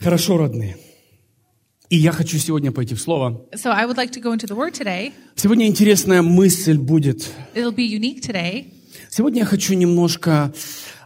[0.00, 0.76] Хорошо, родные.
[1.90, 3.46] И я хочу сегодня пойти в Слово.
[3.54, 5.12] So I would like to go into the Word today.
[5.36, 7.30] Сегодня интересная мысль будет.
[7.54, 8.72] It'll be unique today.
[9.10, 10.52] Сегодня я хочу немножко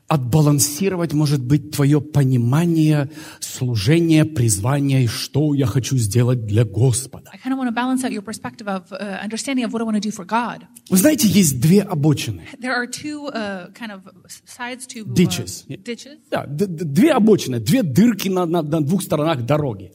[0.09, 3.11] отбалансировать, может быть, твое понимание
[3.41, 7.31] служения, призвания и что я хочу сделать для Господа.
[7.45, 10.61] Of uh.
[10.91, 12.43] Вы знаете, есть две обочины.
[12.59, 14.01] There are two uh, kind of
[14.47, 15.67] sides to uh, Ditches.
[15.69, 19.93] ditches, Да, д- д- две обочины, две дырки на, на- на двух сторонах дороги.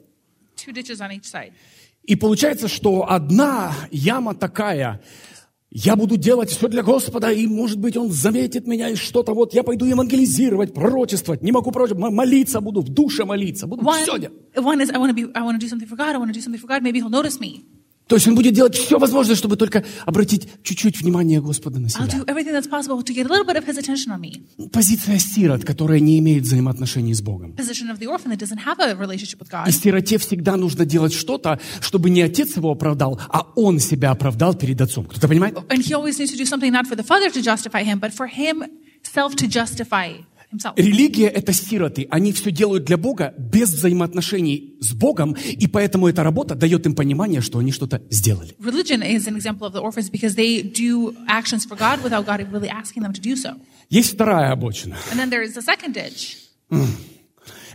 [0.55, 1.52] two ditches on each side.
[2.04, 5.02] И получается, что одна яма такая,
[5.75, 9.55] я буду делать все для Господа, и, может быть, Он заметит меня, и что-то вот,
[9.55, 14.19] я пойду евангелизировать, пророчествовать, не могу пророчествовать, молиться буду, в душе молиться, буду One, все
[14.19, 14.37] делать.
[14.55, 16.13] one is I want to be I want to do something for God.
[16.13, 16.83] I want to do something for God.
[16.83, 17.65] Maybe He'll notice me.
[18.07, 22.06] То есть Он будет делать все возможное, чтобы только обратить чуть-чуть внимание Господа на себя.
[24.71, 27.56] Позиция сирот, которая не имеет взаимоотношений с Богом.
[29.68, 34.53] И сироте всегда нужно делать что-то, чтобы не отец его оправдал, а он себя оправдал
[34.53, 35.05] перед отцом.
[35.05, 35.55] Кто-то понимает?
[35.70, 38.14] And he always needs to do something not for the father to justify him, but
[38.14, 40.14] for himself to justify
[40.53, 40.73] himself.
[40.77, 42.07] Религия— это сироты.
[42.09, 46.95] Они все делают для Бога без взаимоотношений с Богом, и поэтому эта работа дает им
[46.95, 48.55] понимание, что они что-то сделали.
[48.59, 52.45] Religion is an example of the orphans because they do actions for God without God
[52.51, 53.55] really asking them to do so.
[53.89, 54.95] Есть вторая обочина.
[55.11, 56.37] And then there is the second ditch.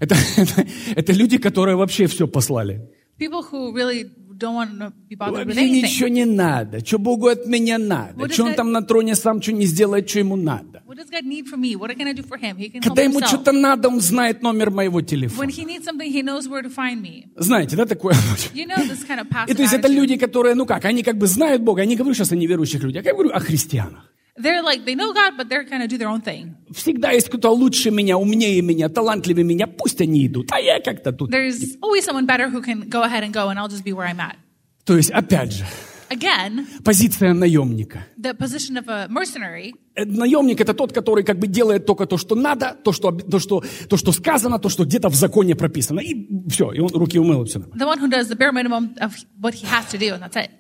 [0.01, 2.89] Это, это, это люди, которые вообще все послали.
[3.19, 4.09] People who really
[4.39, 6.85] don't want to be bothered with Вообще ничего не надо.
[6.85, 8.29] Что Богу от меня надо?
[8.33, 10.83] Что он там на троне сам что не сделает, что ему надо?
[10.87, 11.75] What does God need from me?
[11.77, 12.57] What can I do for him?
[12.57, 15.51] He can help Когда ему что-то надо, он знает номер моего When телефона.
[15.51, 17.27] he needs something, he knows where to find me.
[17.37, 18.15] Знаете, да, такое?
[18.55, 21.19] You know this kind of И то есть это люди, которые, ну как, они как
[21.19, 21.83] бы знают Бога.
[21.83, 24.13] Я не говорю сейчас о неверующих людях, я говорю о христианах.
[24.41, 26.57] They're like, they know God, but they're kind of do their own thing.
[26.73, 29.67] Всегда есть кто-то лучше меня, умнее меня, талантливее меня.
[29.67, 31.31] Пусть они идут, а я как-то тут.
[31.31, 34.07] There's always someone better who can go ahead and go, and I'll just be where
[34.07, 34.37] I'm at.
[34.85, 35.65] То есть, опять же,
[36.11, 38.07] Again, позиция наемника.
[38.17, 42.17] the position of a mercenary Э, Наемник это тот, который как бы делает только то,
[42.17, 46.01] что надо, то, что, то, что, то, что сказано, то, что где-то в законе прописано.
[46.01, 48.95] И все, и он руки умыл, и все the one who does the bare minimum
[49.01, 50.51] of what he has to do, and that's it.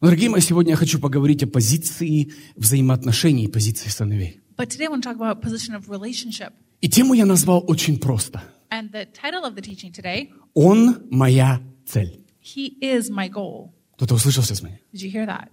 [0.00, 4.40] Дорогие мои, сегодня я хочу поговорить о позиции взаимоотношений, позиции сыновей.
[4.56, 6.54] But today I want to talk about position of relationship.
[6.80, 8.42] И тему я назвал очень просто.
[8.70, 12.24] And the title of the teaching today, Он моя цель.
[12.42, 13.72] He is my goal.
[13.96, 14.80] Кто-то услышал сейчас меня?
[14.94, 15.48] Did you hear that?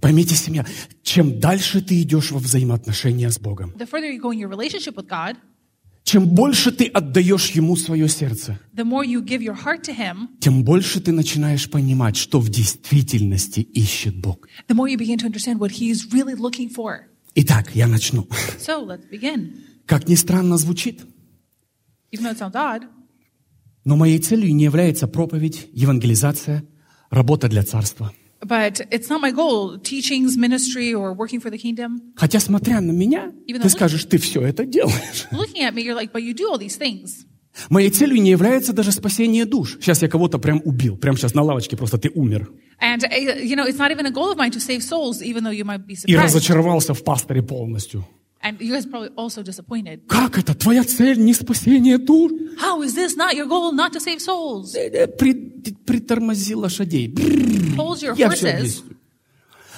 [0.00, 0.64] Поймите, семья,
[1.02, 4.94] чем дальше ты идешь во взаимоотношения с Богом, The further you go in your relationship
[4.94, 5.38] with God,
[6.06, 8.60] чем больше ты отдаешь Ему свое сердце,
[9.92, 14.46] Him, тем больше ты начинаешь понимать, что в действительности ищет Бог.
[16.12, 16.36] really.
[17.34, 18.28] Итак, я начну.
[18.58, 19.50] So let's begin.
[19.84, 21.04] Как ни странно звучит,
[22.54, 22.82] odd,
[23.84, 26.64] но моей целью не является проповедь, евангелизация,
[27.10, 28.12] работа для царства.
[28.40, 32.00] But it's not my goal, teachings, ministry, or working for the kingdom.
[32.16, 35.26] Хотя, смотря на меня, Именно ты скажешь, ты все это делаешь.
[35.32, 37.26] Looking at me, you're like, but you do all these things.
[37.70, 39.78] Моей целью не является даже спасение душ.
[39.80, 40.96] Сейчас я кого-то прям убил.
[40.96, 42.50] Прям сейчас на лавочке просто ты умер.
[42.82, 45.42] And, uh, you know, it's not even a goal of mine to save souls, even
[45.42, 48.06] though you might be И разочаровался в пасторе полностью.
[48.46, 50.06] And you guys probably also disappointed.
[50.06, 50.54] Как это?
[50.54, 52.30] Твоя цель не спасение душ?
[52.60, 54.76] How is this not your goal, not to save souls?
[54.76, 55.34] Э, э, при-
[55.84, 57.12] притормози лошадей.
[57.76, 58.84] Hold your horses.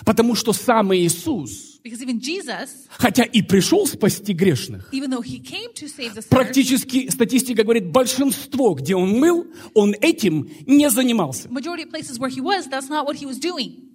[0.05, 5.41] Потому что сам Иисус, because even Jesus, хотя и пришел спасти грешных, even though he
[5.41, 10.89] came to save the sinners, практически статистика говорит, большинство, где он мыл, он этим не
[10.91, 11.49] занимался.
[11.49, 13.88] majority of places where he was, that's not what he was doing.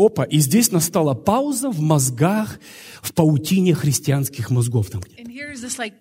[0.00, 2.58] Опа, и здесь настала пауза в мозгах,
[3.02, 4.88] в паутине христианских мозгов.
[4.88, 5.02] Там.
[5.76, 5.92] like.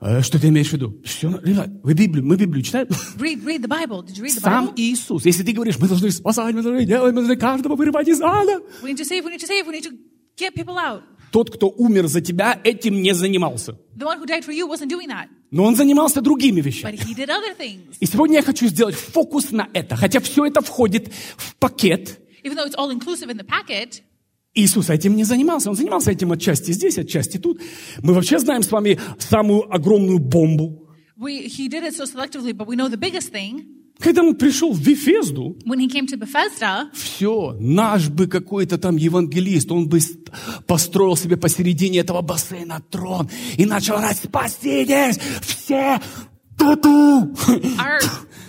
[0.00, 0.98] Э, Что ты имеешь в виду?
[1.04, 2.86] Все, ребят, вы Библию, мы Библию читаем?
[3.18, 4.02] Read, read the Bible.
[4.02, 4.72] Did you read the Сам Bible?
[4.76, 5.26] Иисус.
[5.26, 8.62] Если ты говоришь, мы должны спасать, мы должны делать, мы должны каждого вырывать из ада.
[8.82, 9.92] We need to save, we need to save, we need to
[10.38, 11.02] get people out.
[11.32, 13.72] Тот, кто умер за тебя, этим не занимался.
[13.96, 16.98] The one who died for you wasn't doing that, Но он занимался другими вещами.
[18.00, 19.96] И сегодня я хочу сделать фокус на это.
[19.96, 22.20] Хотя все это входит в пакет.
[22.44, 24.02] Even though it's all inclusive in the packet,
[24.54, 25.68] Иисус этим не занимался.
[25.70, 27.60] Он занимался этим отчасти здесь, отчасти тут.
[28.02, 30.80] Мы вообще знаем с вами самую огромную бомбу.
[31.16, 33.64] we, he did it so selectively, but we know the biggest thing,
[34.00, 38.96] Когда он пришел в Вифезду, when he came to Bethesda, все, наш бы какой-то там
[38.96, 40.30] евангелист, он бы ст-
[40.66, 46.00] построил себе посередине этого бассейна трон и начал орать, спаситесь, все,
[46.58, 47.32] ту-ту.
[47.78, 48.00] our,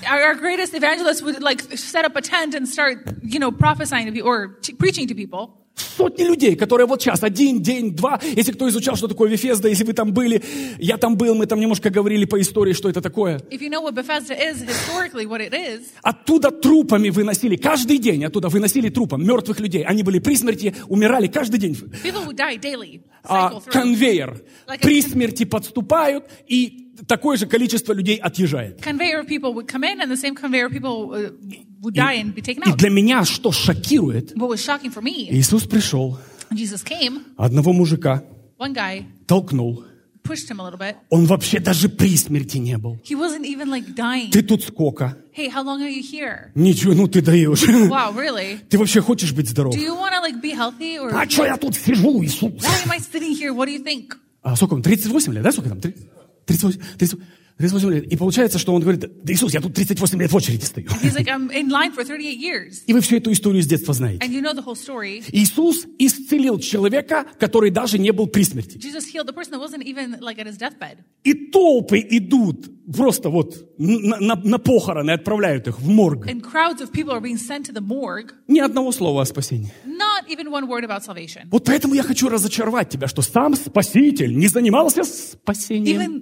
[0.07, 4.11] our greatest evangelist would like set up a tent and start, you know, prophesying to
[4.11, 5.61] people or preaching to people.
[5.75, 9.83] Сотни людей, которые вот сейчас, один день, два, если кто изучал, что такое Вефезда, если
[9.83, 10.41] вы там были,
[10.79, 13.41] я там был, мы там немножко говорили по истории, что это такое.
[13.51, 18.87] If you know is, historically what it is, Оттуда трупами выносили, каждый день оттуда выносили
[18.89, 19.83] трупом мертвых людей.
[19.83, 21.73] Они были при смерти, умирали каждый день.
[22.03, 24.41] people would die daily, А, конвейер.
[24.67, 28.81] Like При смерти подступают, и такое же количество людей отъезжает.
[28.81, 31.31] Conveyor of people would come in, and the same conveyor of people uh,
[31.81, 32.77] would die and be taken И out.
[32.77, 36.17] для меня что шокирует, What was shocking for me, Иисус пришел,
[36.51, 38.23] came, одного мужика
[38.57, 39.83] one guy толкнул.
[40.23, 40.95] pushed him a little bit.
[41.09, 42.97] Он вообще даже при смерти не был.
[43.03, 44.31] He wasn't even like dying.
[44.31, 45.17] Ты тут сколько?
[45.35, 46.51] Hey, how long are you here?
[46.55, 47.63] Ничего, ну ты даешь.
[47.89, 48.57] Wow, really?
[48.69, 49.75] Ты вообще хочешь быть здоров?
[49.75, 52.63] Do you want to like be healthy or А что я тут сижу, Иисус?
[52.63, 53.53] why am I sitting here?
[53.53, 54.13] What do you think?
[54.41, 54.81] А сколько он?
[54.81, 55.51] 38 лет, да?
[55.51, 55.81] Сколько там?
[56.45, 57.27] Три- 38, 38, 38 лет.
[57.57, 60.87] И получается, что он говорит, да Иисус, я тут 38 лет в очереди стою.
[60.87, 62.83] Like, I'm in line for 38 years.
[62.85, 64.25] И вы всю эту историю с детства знаете.
[64.25, 65.23] And you know the whole story.
[65.31, 68.77] Иисус исцелил человека, который даже не был при смерти.
[68.77, 70.97] Even like.
[71.23, 76.27] И толпы идут просто вот на, на- на похороны, отправляют их в морг.
[76.27, 78.31] And crowds of people are being sent to the morgue.
[78.47, 79.71] Ни одного слова о спасении.
[79.85, 81.47] Not even one word about salvation.
[81.51, 86.01] Вот поэтому я хочу разочаровать тебя, что сам Спаситель не занимался спасением.
[86.01, 86.21] Even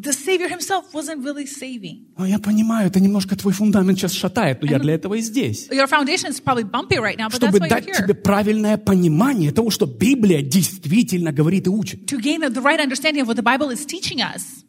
[0.00, 2.06] the Savior himself wasn't really saving.
[2.16, 5.68] Но я понимаю, это немножко твой фундамент сейчас шатает, но я для этого и здесь.
[5.70, 8.02] Your foundation is probably bumpy right now, but that's Чтобы why you're дать here.
[8.04, 12.06] тебе правильное понимание того, что Библия действительно говорит и учит.
[12.12, 14.64] To gain the right understanding of what the Bible is teaching us.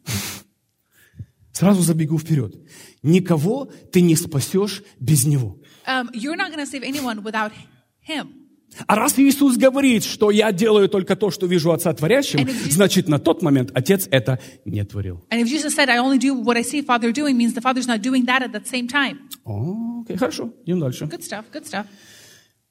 [1.52, 2.54] Сразу забегу вперед.
[3.02, 5.58] Никого ты не спасешь без Него.
[5.86, 7.52] Um, you're not going to save anyone without
[8.00, 8.39] Him.
[8.86, 13.08] А раз Иисус говорит, что я делаю только то, что вижу Отца творящим, Jesus- значит,
[13.08, 15.24] на тот момент Отец это не творил.
[19.44, 21.04] О, окей, хорошо, идем дальше.
[21.04, 21.86] Good stuff, good stuff.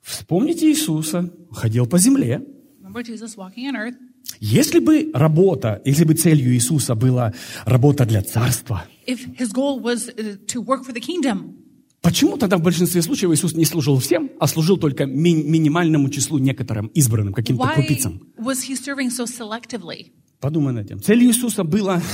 [0.02, 2.42] Вспомните Иисуса, ходил по земле.
[2.82, 3.96] Remember Jesus walking on earth.
[4.40, 7.34] Если бы работа, если бы целью Иисуса была
[7.66, 11.59] работа для царства, If his goal was uh, to work for the kingdom,
[12.02, 16.38] почему тогда в большинстве случаев Иисус не служил всем, а служил только ми- минимальному числу
[16.38, 18.22] некоторым избранным, каким-то why крупицам?
[18.38, 20.12] was he serving so selectively?
[20.40, 21.02] Подумай над этим.
[21.02, 22.02] Целью Иисуса было...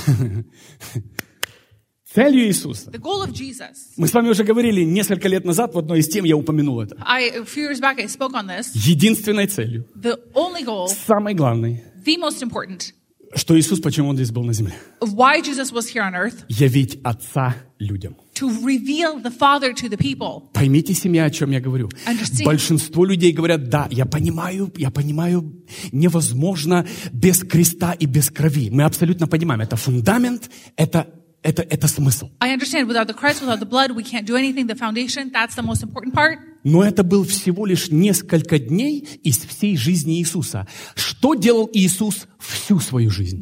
[2.13, 2.91] Целью Иисуса.
[2.91, 3.75] The goal of Jesus.
[3.97, 6.95] Мы с вами уже говорили несколько лет назад, в одной из тем я упомянул это.
[7.05, 8.67] I, a few years back, I spoke on this.
[8.73, 12.93] Единственной целью, The only goal, самой главной, the most important,
[13.35, 14.75] что Иисус, почему Он здесь был на земле?
[15.01, 18.15] why Jesus was here on earth, Явить Отца людям.
[18.35, 20.49] To reveal the Father to the people.
[20.53, 21.89] Поймите, семья, о чем я говорю.
[22.05, 22.45] Understand.
[22.45, 28.69] Большинство людей говорят, да, я понимаю, я понимаю, невозможно без креста и без крови.
[28.69, 31.07] Мы абсолютно понимаем, это фундамент, это,
[31.41, 32.29] это, это смысл.
[32.39, 34.67] I understand without the Christ, without the blood, we can't do anything.
[34.67, 36.39] The foundation, that's the most important part.
[36.65, 40.67] Но это был всего лишь несколько дней из всей жизни Иисуса.
[40.95, 43.39] Что делал Иисус всю свою жизнь?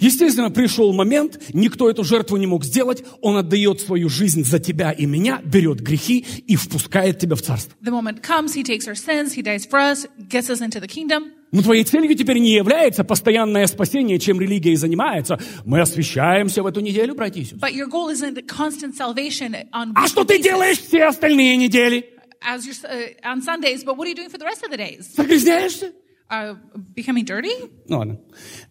[0.00, 4.92] Естественно, пришел момент, никто эту жертву не мог сделать, он отдает свою жизнь за тебя
[4.92, 7.76] и меня, берет грехи и впускает тебя в царство.
[7.82, 10.88] The moment comes, he takes our sins, he dies for us, gets us into the
[10.88, 11.35] kingdom.
[11.52, 15.38] Но твоей целью теперь не является постоянное спасение, чем религия и занимается.
[15.64, 17.60] Мы освещаемся в эту неделю, братья и сестры.
[17.60, 22.12] But your goal isn't constant salvation on А что ты делаешь все остальные недели?
[22.42, 24.76] as you're, uh, on Sundays, but what are you doing for the rest of the
[24.76, 25.12] days?
[25.16, 25.92] Загрязняешься?
[26.30, 26.54] Uh,
[26.94, 27.54] becoming dirty?
[27.88, 28.20] Ну ладно.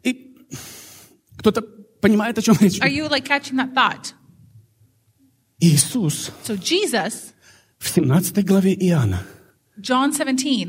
[0.04, 0.36] И
[1.38, 1.62] кто-то
[2.02, 2.80] понимает, о чем речь?
[2.82, 4.14] Are you like catching that thought?
[5.60, 7.34] Иисус So Jesus,
[7.80, 9.26] в 17 главе Иоанна
[9.80, 10.68] John 17,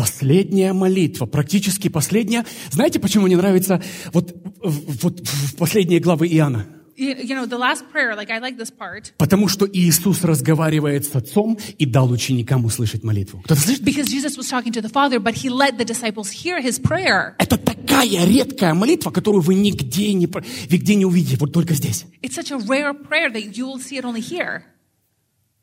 [0.00, 2.46] Последняя молитва, практически последняя.
[2.70, 3.82] Знаете, почему мне нравится
[4.14, 6.64] вот, вот в последние главы Иоанна?
[6.96, 11.14] you, know, the last prayer, like I like this part Потому что Иисус разговаривает с
[11.14, 13.40] Отцом и дал ученикам услышать молитву.
[13.44, 13.82] Кто-то слышит?
[13.82, 17.34] because Jesus was talking to the Father, but he let the disciples hear his prayer.
[17.38, 20.26] Это такая редкая молитва, которую вы нигде не,
[20.70, 22.06] нигде не увидите, вот только здесь.
[22.22, 24.62] It's such a rare prayer that you will see it only here.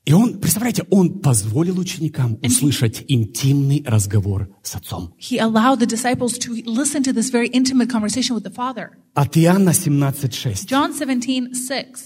[0.07, 5.13] И он, представляете, он позволил ученикам услышать интимный разговор с Отцом.
[5.19, 8.91] He allowed the disciples to listen to this very intimate conversation with the Father.
[9.15, 10.65] От Иоанна 17.6.
[10.65, 12.03] John 17, 6.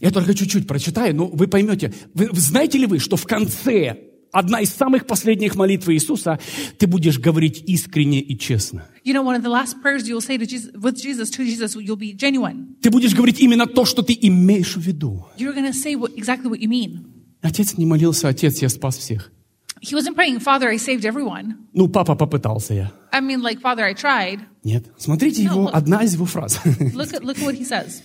[0.00, 1.92] Я только чуть-чуть прочитаю, но вы поймете.
[2.14, 3.96] Вы знаете ли вы, что в конце
[4.30, 6.38] одна из самых последних молитв Иисуса,
[6.78, 8.86] ты будешь говорить искренне и честно.
[9.04, 11.74] You know, one of the last prayers you'll say to Jesus, with Jesus, to Jesus,
[11.74, 12.76] you'll be genuine.
[12.80, 15.26] Ты будешь говорить именно то, что ты имеешь в виду.
[15.36, 17.09] You're going to say what, exactly what you mean.
[17.42, 19.32] Отец не молился, отец, я спас всех.
[19.82, 21.54] He wasn't praying, Father, I saved everyone.
[21.72, 22.92] Ну, папа попытался я.
[23.12, 24.40] I mean, like, Father, I tried.
[24.62, 24.84] Нет.
[24.98, 25.70] Смотрите его, look.
[25.72, 26.60] одна из его фраз.
[26.64, 28.02] Look at, look at what he says.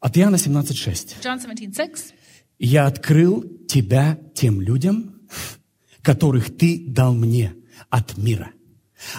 [0.00, 1.22] От Иоанна 17.6.
[1.22, 2.14] John 17, 6.
[2.58, 5.22] Я открыл тебя тем людям,
[6.02, 7.54] которых ты дал мне
[7.90, 8.50] от мира.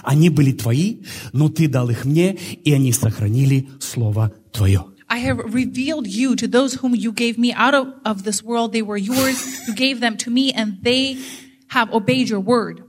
[0.02, 4.84] Они были твои, но ты дал их мне, и они сохранили слово твое.
[5.09, 8.73] I have revealed you to those whom you gave me out of, of this world.
[8.73, 9.67] They were yours.
[9.67, 11.17] You gave them to me, and they
[11.69, 12.83] have obeyed your word.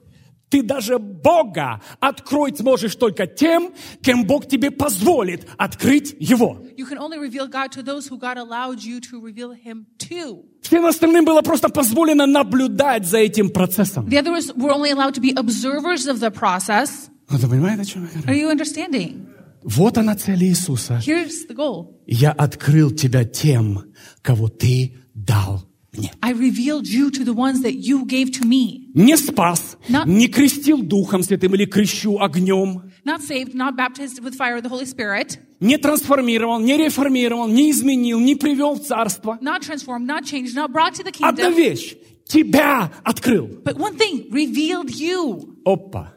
[0.49, 6.59] Ты даже Бога откроить сможешь только тем, кем Бог тебе позволит открыть Его.
[6.77, 10.45] You can only reveal God to those who God allowed you to reveal Him to.
[10.63, 14.07] Всем остальным было просто позволено наблюдать за этим процессом.
[14.07, 17.11] The others were only allowed to be observers of the process.
[17.29, 19.30] Ну, Вы понимаете, о чем я Are говорю?
[19.64, 21.02] Вот она цель Иисуса.
[21.06, 22.00] Here's the goal.
[22.08, 25.64] Я открыл тебя тем, кого ты дал
[25.94, 26.12] мне.
[26.22, 28.90] I revealed you to the ones that you gave to me.
[28.94, 34.36] Не спас, На- не крестил Духом Святым или крещу огнем, Not saved, not baptized with
[34.36, 39.38] fire of the Holy Spirit, не трансформировал, не реформировал, не изменил, не привел в царство.
[39.42, 41.96] not transformed, not changed, not brought to the Одна вещь.
[42.26, 43.48] Тебя открыл.
[43.64, 45.56] But one thing, revealed you.
[45.66, 46.14] Опа.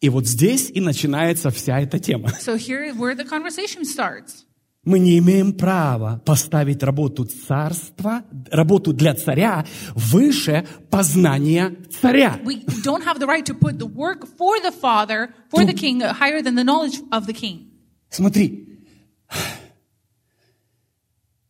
[0.00, 2.30] И вот здесь и начинается вся эта тема.
[2.40, 4.46] So here where the conversation starts.
[4.82, 12.40] Мы не имеем права поставить работу царства, работу для царя выше познания царя.
[12.42, 16.02] We don't have the right to put the work for the Father, for the King,
[16.02, 17.68] uh, higher than the knowledge of the King.
[18.08, 18.68] Смотри.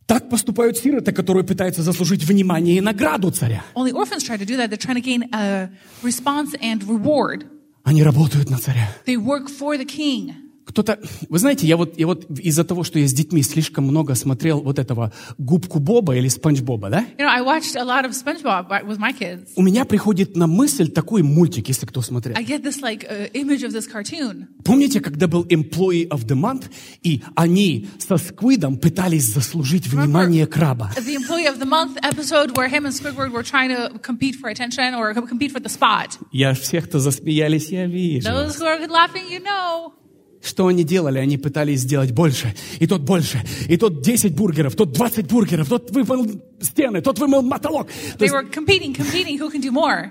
[0.06, 3.62] Так поступают сироты, которые пытаются заслужить внимание и награду царя.
[3.76, 4.70] Only orphans try to do that.
[4.70, 5.70] They're trying to gain a
[6.02, 7.46] response and reward.
[7.83, 8.89] Они работают на царя.
[9.05, 10.33] They work for the King.
[10.70, 14.14] Кто-то, вы знаете, я вот, я вот из-за того, что я с детьми слишком много
[14.14, 17.00] смотрел вот этого губку Боба или Спанч Боба, да?
[17.18, 19.48] You know, I watched a lot of SpongeBob with my kids.
[19.56, 22.36] У меня приходит на мысль такой мультик, если кто смотрел.
[22.36, 24.46] I get this like uh, image of this cartoon.
[24.64, 26.70] Помните, когда был Employee of the Month,
[27.02, 30.92] и они со Сквидом пытались заслужить внимание краба?
[30.96, 34.48] The Employee of the Month episode where him and Squidward were trying to compete for
[34.48, 36.18] attention or compete for the spot.
[36.30, 38.28] Я всех, кто засмеялись, я вижу.
[38.28, 39.92] Those who are laughing, you know.
[40.42, 41.18] Что они делали?
[41.18, 45.90] Они пытались сделать больше, и тот больше, и тот 10 бургеров, тот 20 бургеров, тот
[45.90, 47.88] вымыл стены, тот вымыл потолок.
[48.18, 50.10] То They were competing, competing, who can do more.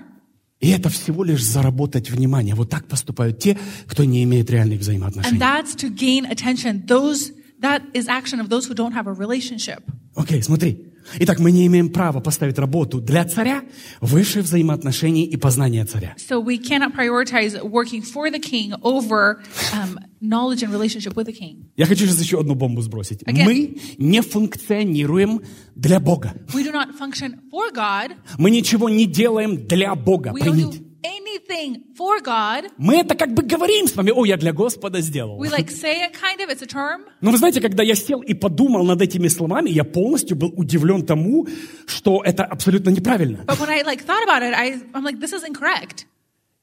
[0.60, 2.54] и это всего лишь заработать внимание.
[2.54, 5.38] Вот так поступают те, кто не имеет реальных And взаимоотношений.
[5.40, 6.86] that's to gain attention.
[6.86, 9.82] Those, that is action of those who don't have a relationship.
[10.14, 10.89] Окей, смотри.
[11.18, 13.62] Итак, мы не имеем права поставить работу для царя
[14.00, 16.14] выше взаимоотношений и познания царя.
[16.18, 19.42] So we cannot prioritize working for the king over
[19.72, 21.70] um, knowledge and relationship with the king.
[21.76, 23.22] Я хочу сейчас еще одну бомбу сбросить.
[23.22, 23.44] Again.
[23.44, 25.40] Мы не функционируем
[25.74, 26.34] для Бога.
[26.54, 28.12] We do not function for God.
[28.38, 30.30] Мы ничего не делаем для Бога.
[30.30, 30.89] We Поймите.
[31.02, 32.70] Anything for God.
[32.78, 35.38] Мы это как бы говорим с вами, о, я для Господа сделал.
[35.42, 37.02] We like say it kind of, it's a term.
[37.20, 41.04] Но вы знаете, когда я сел и подумал над этими словами, я полностью был удивлен
[41.04, 41.46] тому,
[41.86, 43.44] что это абсолютно неправильно.
[43.46, 46.06] But when I like thought about it, I, I'm like, this is incorrect.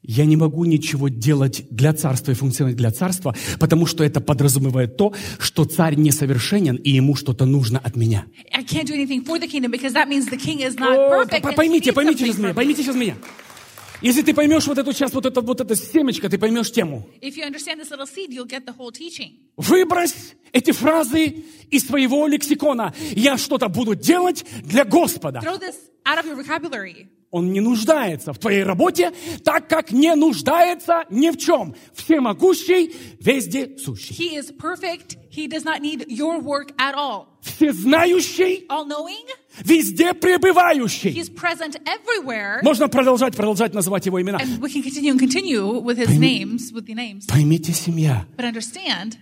[0.04, 4.96] Я не могу ничего делать для царства и функционировать для царства, потому что это подразумевает
[4.96, 8.26] то, что царь несовершенен и ему что-то нужно от меня.
[8.54, 11.10] I can't do anything for the kingdom because that means the king is not О,
[11.26, 11.42] perfect.
[11.42, 13.16] по- and he Поймите, поймите сейчас меня, поймите сейчас меня.
[14.02, 17.08] Если ты поймешь вот эту часть, вот это, вот это семечко, ты поймешь тему.
[17.22, 19.40] If you understand this little seed, you'll get the whole teaching.
[19.58, 22.94] Выбрось эти фразы из своего лексикона.
[23.12, 25.42] Я что-то буду делать для Господа.
[27.30, 29.12] Он не нуждается в твоей работе,
[29.44, 31.76] так как не нуждается ни в чем.
[31.94, 34.16] Всемогущий, везде сущий.
[34.16, 35.18] He is perfect.
[35.30, 37.28] He does not need your work at all.
[37.42, 39.28] Всезнающий, All-knowing.
[39.64, 41.12] везде пребывающий.
[41.12, 42.60] He's present everywhere.
[42.64, 44.40] Можно продолжать, продолжать называть его имена.
[44.40, 47.26] And we can continue and continue with his names, with the names.
[47.28, 49.16] Поймите, семья, But understand,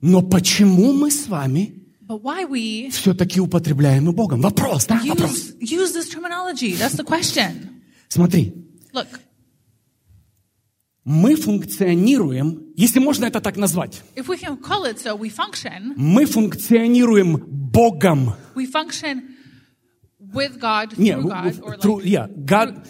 [0.00, 1.81] но почему мы с вами
[2.90, 4.40] все-таки употребляем и Богом?
[4.40, 5.00] Вопрос, да?
[5.06, 5.54] Вопрос.
[5.60, 6.74] use, use this terminology?
[6.76, 7.80] That's the question.
[8.08, 8.52] Смотри,
[8.92, 9.06] Look,
[11.04, 15.94] мы функционируем, если можно это так назвать, if we can call it so, we function.
[15.96, 18.34] мы функционируем Богом.
[18.54, 19.22] We function
[20.32, 22.86] with God, through God, or тру- like, я, God-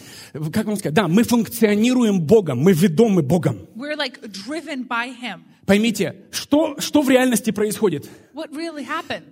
[0.52, 0.94] как вам сказать?
[0.94, 3.66] Да, мы функционируем Богом, мы ведомы Богом.
[3.76, 5.44] we're like driven by Him.
[5.66, 8.08] Поймите, что, что в реальности происходит?
[8.34, 8.84] Really?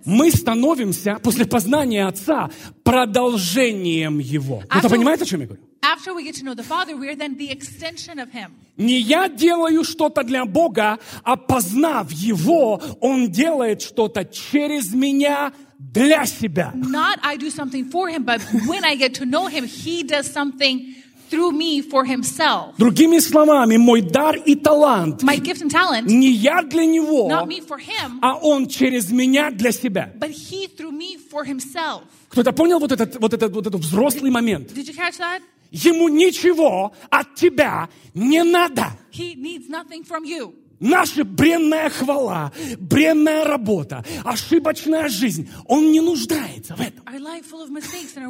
[0.05, 2.49] Мы становимся после познания Отца
[2.83, 4.63] продолжением Его.
[4.69, 5.63] А Кто-то то- понимает, о чем я говорю?
[5.83, 8.51] After we get to know the Father, we are then the extension of Him.
[8.77, 16.25] Не я делаю что-то для Бога, а познав Его, Он делает что-то через меня для
[16.27, 16.71] себя.
[16.75, 20.31] Not I do something for Him, but when I get to know Him, He does
[20.31, 20.93] something
[21.31, 22.75] through me for himself.
[22.77, 27.47] Другими словами, мой дар и талант My gift and talent, не я для него, not
[27.47, 30.11] me for him, а он через меня для себя.
[30.19, 32.03] but he through me for himself.
[32.29, 34.71] Кто-то понял вот этот, вот этот, вот этот взрослый момент?
[34.73, 35.41] Did you catch that?
[35.71, 38.91] Ему ничего от тебя не надо.
[39.13, 40.53] He needs nothing from you.
[40.81, 47.03] Наша бренная хвала, бренная работа, ошибочная жизнь, он не нуждается в этом.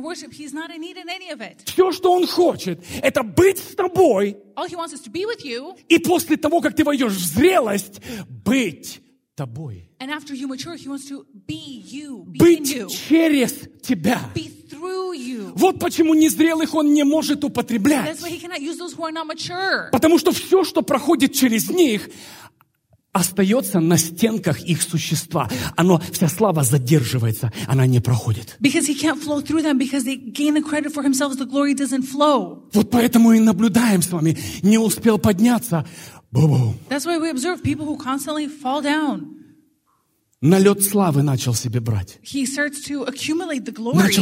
[0.02, 0.32] Worship.
[1.66, 5.46] Все, что он хочет, это быть с тобой, All he wants is to be with
[5.46, 9.02] you, и после того, как ты войдешь в зрелость, быть
[9.36, 9.90] тобой.
[10.50, 10.76] mature,
[11.48, 14.20] be you, be Быть через тебя.
[14.36, 14.61] be.
[15.56, 18.18] Вот почему незрелых он не может употреблять.
[19.92, 22.10] Потому что все, что проходит через них,
[23.14, 25.50] остается на стенках их существа.
[25.76, 28.58] Оно, вся слава задерживается, она не проходит.
[31.92, 32.64] Them.
[32.74, 34.38] Вот поэтому и наблюдаем с вами.
[34.62, 35.86] Не успел подняться.
[36.32, 36.76] Бу-бу.
[36.90, 39.41] That's why we observe people who constantly fall down.
[40.42, 42.18] Налет славы начал себе брать.
[42.24, 42.64] Начал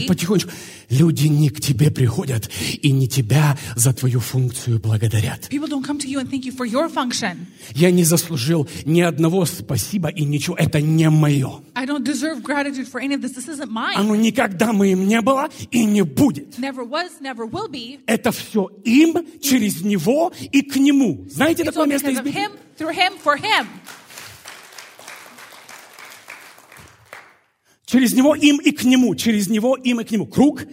[0.05, 0.51] потихонечку.
[0.89, 2.49] Люди не к тебе приходят
[2.81, 5.47] и не тебя за твою функцию благодарят.
[5.49, 7.37] You.
[7.73, 10.57] Я не заслужил ни одного спасибо и ничего.
[10.57, 11.61] Это не мое.
[11.73, 12.21] This.
[12.91, 13.93] This.
[13.95, 16.59] Оно никогда моим не было и не будет.
[16.59, 17.49] Never was, never.
[18.07, 21.25] Это все им, через него и к нему.
[21.29, 22.33] Знаете It's такое место из Библии?
[22.33, 23.65] him, through him, for him.
[27.89, 29.15] Через него им и к нему.
[29.15, 30.27] Через него им и к нему.
[30.27, 30.63] Круг.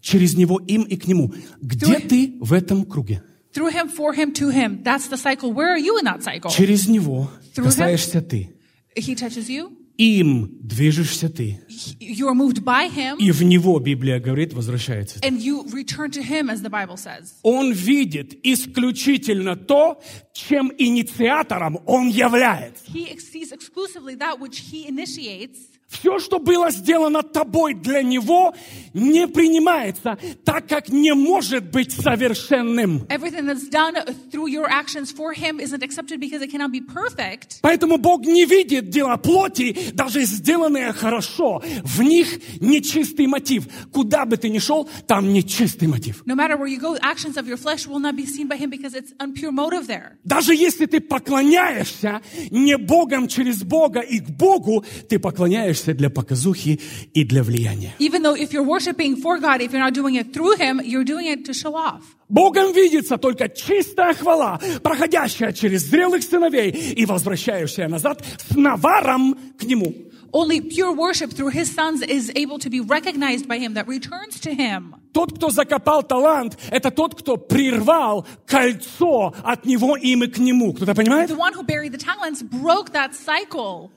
[0.00, 1.34] Через него им и к нему.
[1.60, 3.22] Где Through- ты в этом круге?
[3.52, 4.84] Through him, for him, to him.
[4.84, 5.52] That's the cycle.
[5.52, 6.52] Where are you in that cycle?
[6.52, 7.70] Через него Through him?
[7.70, 8.50] касаешься ты.
[8.96, 9.72] He touches you.
[9.96, 11.58] Им движешься ты.
[11.98, 13.18] You are moved by him.
[13.18, 15.18] И в него, Библия говорит, возвращается.
[15.20, 17.34] And you return to him, as the Bible says.
[17.42, 20.00] Он видит исключительно то,
[20.32, 22.84] чем инициатором он является.
[22.86, 25.58] He sees exclusively that which he initiates.
[25.90, 28.54] Все, что было сделано тобой для него,
[28.94, 33.06] не принимается, так как не может быть совершенным.
[33.08, 33.96] Everything that's done
[34.30, 37.58] through your actions for him isn't accepted because it cannot be perfect.
[37.62, 41.60] Поэтому Бог не видит дела плоти, даже сделанные хорошо.
[41.84, 43.64] В них нечистый мотив.
[43.92, 46.22] Куда бы ты ни шел, там нечистый мотив.
[46.26, 48.70] No matter where you go, actions of your flesh will not be seen by him
[48.70, 50.18] because it's unpure motive there.
[50.24, 56.80] Даже если ты поклоняешься не Богом через Бога и к Богу, ты поклоняешься для показухи
[57.14, 57.94] и для влияния.
[57.98, 61.04] Even though if you're worshiping for God, if you're not doing it through him, you're
[61.04, 62.02] doing it to show off.
[62.28, 69.64] Богом видится только чистая хвала, проходящая через зрелых сыновей и возвращающая назад с наваром к
[69.64, 69.92] Нему.
[70.32, 74.38] Only pure worship through his sons is able to be recognized by him, that returns
[74.40, 74.94] to him.
[75.12, 80.72] Тот, кто закопал талант, это тот, кто прервал кольцо от него им и к нему.
[80.72, 81.30] Кто-то понимает?
[81.30, 83.90] The one who buried the talents broke that cycle.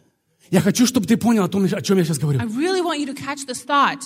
[0.50, 2.40] Я хочу, чтобы ты понял о том, о чем я сейчас говорю.
[2.40, 4.02] I really want you to catch this thought.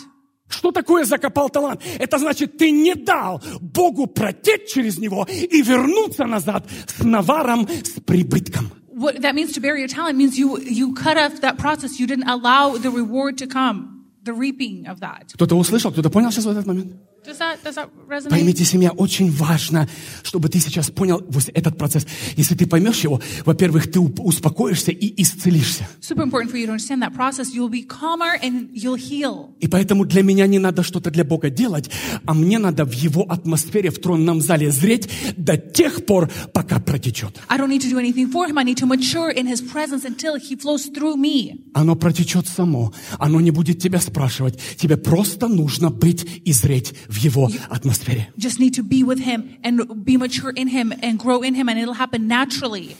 [0.50, 1.82] Что такое закопал талант?
[2.00, 8.00] Это значит, ты не дал Богу протечь через него и вернуться назад с наваром, с
[8.02, 8.72] прибытком.
[8.98, 12.00] What that means to bury your talent means you, you cut off that process.
[12.00, 13.97] You didn't allow the reward to come,
[14.28, 15.34] the reaping of that.
[15.34, 16.94] Кто-то услышал, кто-то понял сейчас в этот момент?
[17.26, 18.30] Does that, does that resonate?
[18.30, 19.90] Поймите, семья, очень важно,
[20.24, 22.08] чтобы ты сейчас понял вот этот процесс.
[22.38, 25.86] Если ты поймешь его, во-первых, ты успокоишься и исцелишься.
[26.00, 27.54] Super important for you to understand that process.
[27.54, 29.50] You'll be calmer and you'll heal.
[29.60, 31.90] И поэтому для меня не надо что-то для Бога делать,
[32.26, 37.42] а мне надо в Его атмосфере, в тронном зале зреть до тех пор, пока протечет.
[37.50, 38.58] I don't need to do anything for him.
[38.58, 41.66] I need to mature in his presence until he flows through me.
[41.74, 44.60] Оно протечет само, оно не будет тебя спрашивать.
[44.78, 48.30] Тебе просто нужно быть и зреть в Его атмосфере.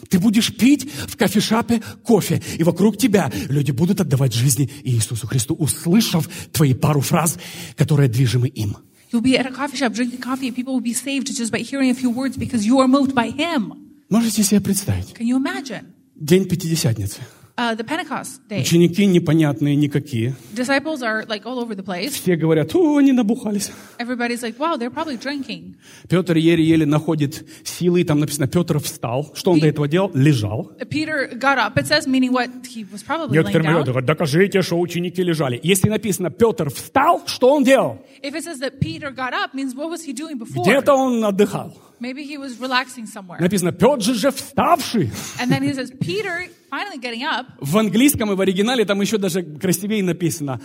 [0.10, 5.56] Ты будешь пить в кофешапе кофе, и вокруг тебя люди будут отдавать жизни Иисусу Христу,
[5.56, 7.40] услышав твои пару фраз,
[7.76, 8.78] которые движимы им.
[9.10, 11.60] You'll be at a coffee shop drinking coffee and people will be saved just by
[11.60, 13.74] hearing a few words because you are moved by him.
[14.10, 15.14] Можете себе представить?
[15.18, 15.86] Can you imagine?
[16.14, 17.22] День Пятидесятницы.
[17.60, 18.62] Uh, the Pentecost day.
[18.62, 20.36] Ученики непонятные никакие.
[20.54, 22.12] Disciples are like all over the place.
[22.12, 23.72] Все говорят, о, они набухались.
[23.98, 25.74] Everybody's like, wow, they're probably drinking.
[26.08, 29.32] Петр еле-еле находит силы, и там написано, Петр встал.
[29.34, 30.12] Что он до этого делал?
[30.14, 30.72] Лежал.
[30.88, 31.76] Peter got up.
[31.80, 32.48] It says, meaning what?
[32.68, 33.86] He was probably laying Некоторые down.
[33.86, 35.60] говорят, докажите, что ученики лежали.
[35.64, 37.98] Если написано, Петр встал, что он делал?
[38.22, 40.64] If it says that Peter got up, means what was he doing before?
[40.64, 41.74] Где-то он отдыхал.
[42.00, 43.40] Maybe he was relaxing somewhere.
[43.40, 45.12] Написано, Петр же вставший.
[45.40, 47.48] And then he says, Peter finally getting up.
[47.60, 50.62] В английском и в оригинале там еще даже красивее написано.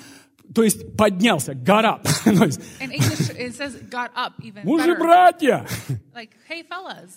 [0.55, 2.07] То есть поднялся, got up.
[2.27, 5.67] Есть, In English, it says got up even Мужи, братья,
[6.15, 7.11] Like, hey, fellas.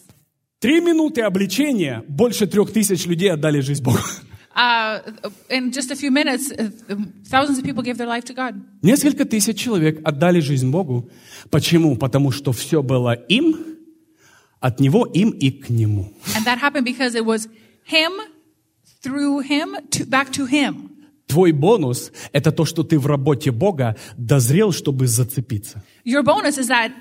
[0.60, 3.99] три минуты обличения, больше трех тысяч людей отдали жизнь Богу.
[4.56, 5.01] Uh,
[5.49, 6.69] in just a few minutes, uh,
[7.30, 8.56] thousands of people gave their life to God.
[8.82, 11.10] Несколько тысяч человек отдали жизнь Богу.
[11.49, 11.97] Почему?
[11.97, 13.74] Потому что все было им,
[14.65, 16.12] от Него, им и к Нему.
[16.36, 17.47] And that happened because it was
[17.86, 18.12] Him,
[19.04, 20.89] through Him, to, back to Him.
[21.28, 25.84] Твой бонус– это то, что ты в работе Бога дозрел, чтобы зацепиться.
[26.04, 26.91] Your bonus is that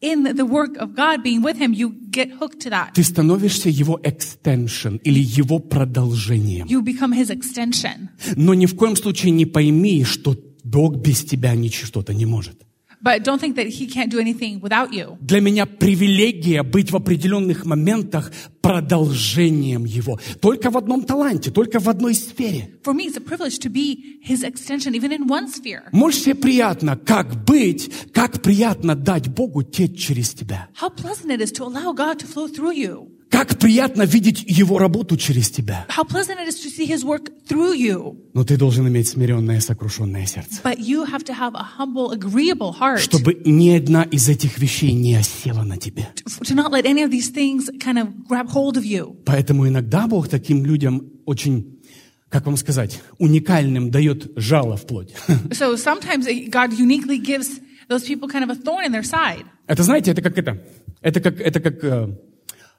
[0.00, 2.92] in the work of God, being with Him, you get hooked to that.
[2.94, 6.66] Ты становишься Его экстеншн или Его продолжением.
[6.68, 8.10] You become His extension.
[8.36, 12.61] Но ни в коем случае не пойми, что Бог без тебя ничего-то не может.
[13.02, 15.18] But don't think that He can't do anything without you.
[15.20, 20.20] Для меня привилегия быть в определенных моментах продолжением Его.
[20.40, 22.78] Только в одном таланте, только в одной сфере.
[22.84, 25.82] For me, it's a privilege to be His extension, even in one sphere.
[25.90, 30.68] Можешь себе приятно, как быть, как приятно дать Богу течь через тебя.
[30.80, 33.08] How pleasant it is to allow God to flow through you.
[33.32, 35.86] Как приятно видеть Его работу через тебя.
[35.88, 38.14] How pleasant it is to see His work through you.
[38.34, 40.60] Но ты должен иметь смиренное, сокрушенное сердце.
[40.62, 44.92] But you have to have a humble, agreeable heart Чтобы ни одна из этих вещей
[44.92, 46.08] не осела на тебе.
[46.44, 49.16] to not let any of these things kind of grab hold of you.
[49.24, 51.80] Поэтому иногда Бог таким людям очень,
[52.28, 55.14] как вам сказать, уникальным дает жало в плоть.
[55.52, 57.48] So sometimes God uniquely gives
[57.88, 59.44] those people kind of a thorn in their side.
[59.66, 60.62] Это, знаете, это как это,
[61.00, 62.08] это как, это как э,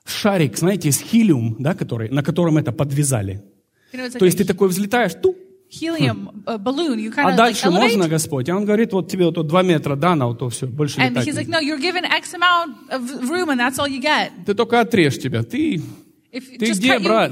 [0.06, 3.44] шарик, знаете, из хелиум, да, который, на котором это подвязали.
[3.94, 5.36] You know, it's То like есть ты такой взлетаешь, ту,
[5.70, 7.00] helium uh, balloon.
[7.00, 8.10] You kind а of like дальше можно, elevate.
[8.10, 8.50] Господь.
[8.50, 11.28] А он говорит, вот тебе вот два метра дано, вот то все, больше And летать
[11.28, 14.32] he's like, no, you're given X amount of room and that's all you get.
[14.46, 15.44] Ты только отрежь тебя.
[15.44, 15.82] Ты,
[16.32, 17.32] If ты где, cut you, брат?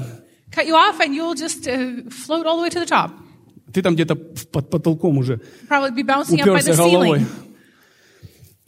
[0.51, 3.11] cut you off and you'll just uh, float all the way to the top.
[3.73, 7.19] Ты там где-то под потолком уже Probably be bouncing up by the головой.
[7.19, 7.25] ceiling.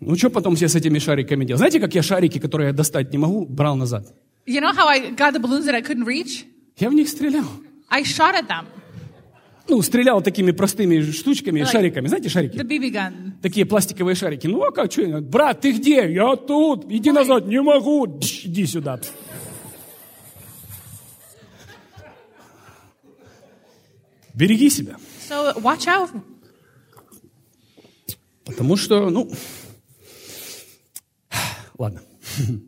[0.05, 1.59] Ну, что потом все с этими шариками делать?
[1.59, 4.07] Знаете, как я шарики, которые я достать не могу, брал назад?
[4.45, 6.45] You know how I got the balloons that I couldn't reach?
[6.77, 7.45] Я в них стрелял.
[7.89, 8.65] I shot at them.
[9.69, 12.07] Ну, стрелял такими простыми штучками, Like- шариками.
[12.07, 12.57] Знаете, The шарики?
[12.57, 13.31] BB gun.
[13.41, 14.47] Такие пластиковые шарики.
[14.47, 15.21] Ну, а как, что?
[15.21, 16.11] Брат, ты где?
[16.11, 16.85] Я тут.
[16.91, 17.47] Иди назад.
[17.47, 18.05] Не могу.
[18.19, 18.99] Дш, Иди сюда.
[24.33, 24.97] Береги себя.
[25.29, 26.09] So watch out.
[28.45, 29.31] Потому что, ну...
[31.77, 32.01] Ладно.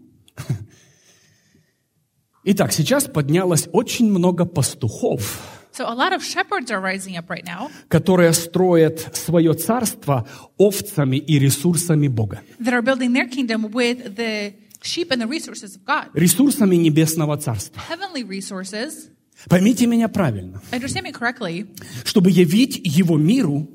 [2.44, 5.42] Итак, сейчас поднялось очень много пастухов,
[5.78, 10.26] So a lot of shepherds are rising up right now которые строят свое царство
[10.58, 12.42] овцами и ресурсами Бога.
[12.60, 16.12] that are building their kingdom with the sheep and the resources of God.
[16.14, 17.82] Ресурсами небесного царства.
[17.90, 19.10] Heavenly resources.
[19.50, 20.62] Поймите меня правильно.
[20.72, 21.68] Understand me correctly.
[22.06, 23.68] Чтобы явить его миру,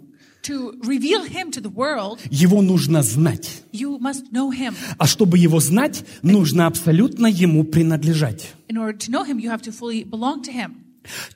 [0.44, 3.62] To reveal Him to the world, его нужно знать.
[3.72, 4.74] you must know Him.
[4.98, 8.54] А чтобы его знать, нужно абсолютно ему принадлежать.
[8.68, 10.76] In order to know Him, you have to fully belong to Him.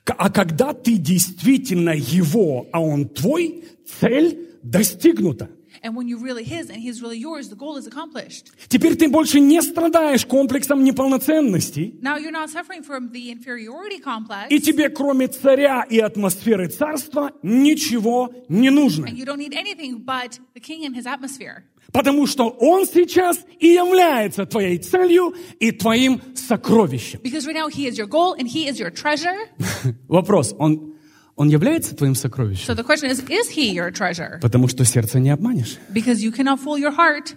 [0.04, 3.64] К- А когда ты действительно его, а он твой,
[4.00, 5.50] цель достигнута.
[5.84, 8.50] And when you're really His and He's really yours, the goal is accomplished.
[8.68, 14.46] Теперь ты больше не страдаешь комплексом неполноценности, Now you're not suffering from the inferiority complex,
[14.48, 19.04] и тебе кроме царя и атмосферы царства ничего не нужно.
[19.06, 21.64] and you don't need anything but the King and His atmosphere.
[21.92, 27.20] Потому что он сейчас и является твоей целью и твоим сокровищем.
[27.22, 29.36] Because right now He is your goal and He is your treasure.
[30.08, 30.93] Вопрос, он,
[31.36, 32.72] он является твоим сокровищем?
[32.72, 34.38] So the question is, is He your treasure?
[34.40, 35.78] Потому что сердце не обманешь.
[35.92, 37.34] Because you cannot fool your heart,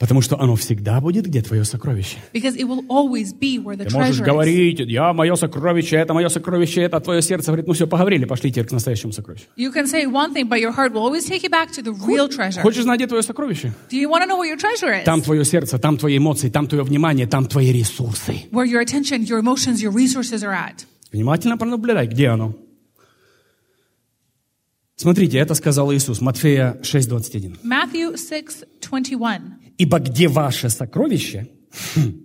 [0.00, 2.16] Потому что оно всегда будет, где твое сокровище.
[2.32, 6.30] because it will always be where the Ты можешь говорить, я мое сокровище, это мое
[6.30, 7.48] сокровище, это твое сердце.
[7.48, 9.44] Говорит, ну все, поговорили, пошли теперь к настоящему сокровищу.
[9.58, 9.70] Thing.
[12.62, 13.74] Хочешь знать, где твое сокровище?
[13.90, 15.04] Do you want to know where your treasure is?
[15.04, 18.44] Там твое сердце, там твои эмоции, там твое внимание, там твои ресурсы.
[18.50, 20.86] Where your your emotions, your resources are at.
[21.12, 22.54] Внимательно пронаблюдай, где оно.
[25.00, 27.56] Смотрите, это сказал Иисус, Матфея 6:21.
[27.64, 29.54] Matthew 6, 21.
[29.78, 31.48] Ибо где ваше сокровище,
[31.94, 32.20] хм,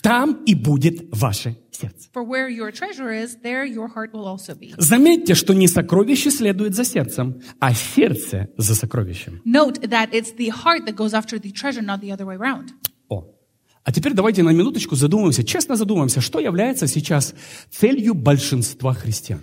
[0.00, 2.08] там и будет ваше сердце.
[2.14, 4.74] For where your treasure is, there your heart will also be.
[4.78, 9.42] Заметьте, что не сокровище следует за сердцем, а сердце за сокровищем.
[9.44, 12.68] Note that it's the heart that goes after the treasure, not the other way around.
[13.84, 17.34] А теперь давайте на минуточку задумаемся, честно задумаемся, что является сейчас
[17.70, 19.40] целью большинства христиан.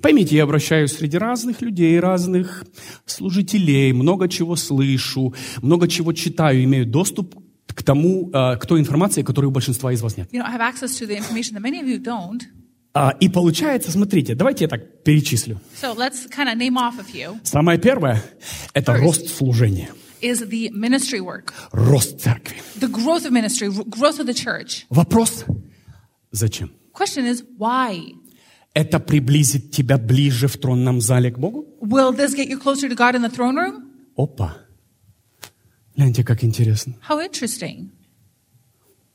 [0.00, 2.64] Поймите, я обращаюсь среди разных людей, разных
[3.06, 7.34] служителей, много чего слышу, много чего читаю, имею доступ
[7.66, 10.28] к тому, э, к той информации, которой у большинства из вас нет.
[12.96, 15.60] А, и получается, смотрите, давайте я так перечислю.
[15.82, 17.36] So let's kind of name off a few.
[17.42, 18.22] Самое первое–
[18.74, 19.00] это First.
[19.00, 19.90] рост служения,
[20.24, 22.56] Is the ministry work, рост церкви.
[22.78, 24.86] the growth of ministry, growth of the church.
[24.88, 25.44] Вопрос–
[26.32, 26.70] зачем?
[26.94, 28.14] Question is why?
[28.72, 31.66] Это приблизит тебя ближе в тронном зале к Богу?
[31.80, 33.90] Will this get you closer to God in the throne room?
[34.16, 34.56] Опа!
[35.96, 36.96] Гляньте, как интересно.
[37.08, 37.90] How interesting.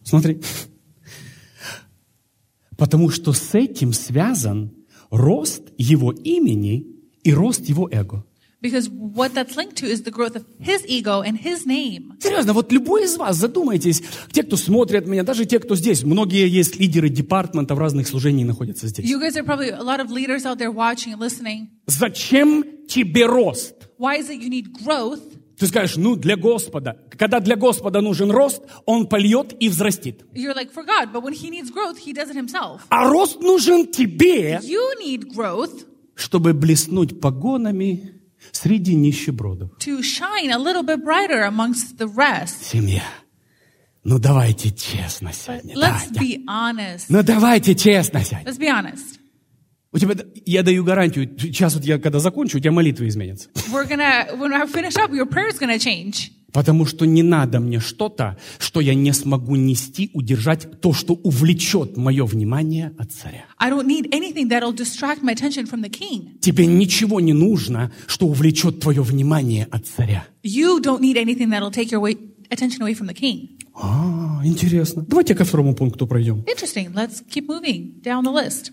[0.04, 0.42] Смотри.
[2.78, 4.72] Потому что с этим связан
[5.10, 6.86] рост его имени
[7.24, 8.26] и рост его эго.
[8.62, 12.18] Because what that's linked to is the growth of his ego and his name.
[12.20, 14.02] Серьезно, вот любой из вас, задумайтесь,
[14.34, 18.88] те, кто смотрят меня, даже те, кто здесь, многие есть лидеры департаментов разных служений находятся
[18.88, 19.10] здесь.
[19.10, 21.70] You guys are probably a lot of leaders out there watching and listening.
[21.88, 23.76] Зачем тебе рост?
[23.98, 25.22] Why is it you need growth?
[25.58, 26.98] Ты скажешь, ну, для Господа.
[27.18, 30.26] Когда для Господа нужен рост, Он польет и взрастит.
[30.34, 32.82] You're like, for God, but when he needs growth, he does it himself.
[32.90, 38.19] А рост нужен тебе, You need growth чтобы блеснуть погонами
[38.52, 39.72] среди нищебродов.
[39.80, 42.64] to shine a little bit brighter amongst the rest.
[42.64, 43.04] Семья.
[44.04, 45.76] Ну, давайте честно сегодня.
[45.76, 46.20] Let's Давайте.
[46.20, 47.06] be honest.
[47.10, 48.50] Ну, давайте честно сегодня.
[48.50, 49.20] Let's be honest.
[49.92, 53.50] У тебя, я даю гарантию, сейчас вот я когда закончу, у тебя молитвы изменятся.
[53.72, 56.32] We're gonna, when I finish up, your prayer is gonna change.
[56.52, 61.98] Потому что не надо мне что-то, что я не смогу нести, удержать то, что увлечет
[61.98, 63.46] мое внимание от царя.
[66.42, 70.26] Тебе ничего не нужно, что увлечет твое внимание от царя.
[70.44, 72.18] You don't need anything that'll take your way,
[72.50, 73.60] attention away from the king.
[73.76, 75.06] А, интересно.
[75.08, 76.44] Давайте ко второму пункту пройдем.
[76.48, 76.94] Interesting.
[76.94, 78.72] Let's keep moving down the list.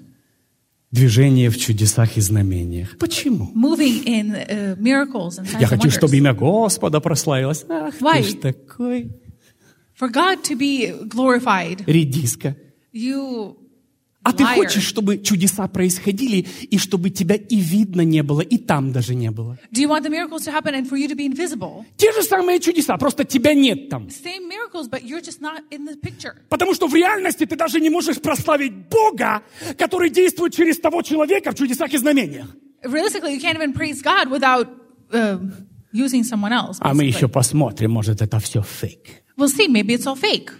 [0.92, 2.96] Движение в чудесах и знамениях.
[2.98, 3.50] Почему?
[3.54, 7.64] Moving in uh, miracles and signs Я and хочу, чтобы имя Господа прославилось.
[7.68, 8.22] Ах, Why?
[8.22, 9.10] ты ж такой
[9.98, 12.56] For God to be glorified, редиска.
[12.92, 13.56] you
[14.26, 18.92] А ты хочешь, чтобы чудеса происходили, и чтобы тебя и видно не было, и там
[18.92, 19.56] даже не было.
[19.70, 19.86] Те
[22.12, 24.08] же самые чудеса, просто тебя нет там.
[26.48, 29.42] Потому что в реальности ты даже не можешь прославить Бога,
[29.78, 32.48] который действует через того человека в чудесах и знамениях.
[35.12, 35.52] Um,
[35.92, 36.78] using someone else.
[36.80, 39.22] А мы еще посмотрим, может, это все фейк.
[39.38, 39.68] We'll see.
[39.68, 40.50] Maybe it's all fake.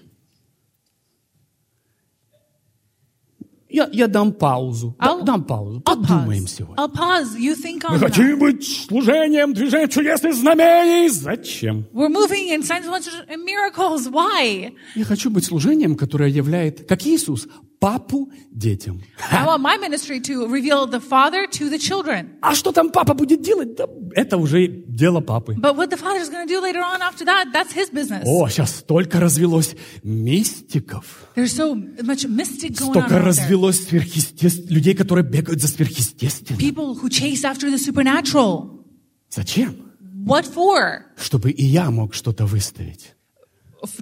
[3.76, 4.96] Я, я дам паузу.
[4.98, 5.80] I'll- дам паузу.
[5.82, 6.76] Подумаем сегодня.
[6.82, 7.36] I'll pause.
[7.38, 8.08] You think Мы on that.
[8.08, 11.08] хотим быть служением, движением чудес и знамений.
[11.10, 11.84] Зачем?
[11.92, 14.08] We're moving in signs, wonders, and miracles.
[14.10, 14.72] Why?
[14.94, 19.00] Я хочу быть служением, которое являет, как Иисус, папу детям.
[19.30, 22.38] I want my ministry to reveal the Father to the children.
[22.40, 23.74] А что там папа будет делать?
[23.76, 25.54] Да, это уже дело папы.
[25.54, 28.22] But what the Father's going to do later on after that, that's His business.
[28.24, 31.28] О, сейчас столько развелось мистиков.
[31.34, 33.22] There's so much mystic going on Столько there.
[33.22, 34.70] развелось сверхъестеств...
[34.70, 36.58] людей, которые бегают за сверхъестественным.
[36.60, 38.84] People who chase after the supernatural.
[39.30, 39.92] Зачем?
[40.26, 41.02] What for?
[41.16, 43.12] Чтобы и я мог что-то выставить.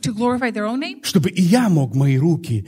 [0.00, 1.00] To glorify their own name?
[1.02, 2.66] Чтобы и я мог мои руки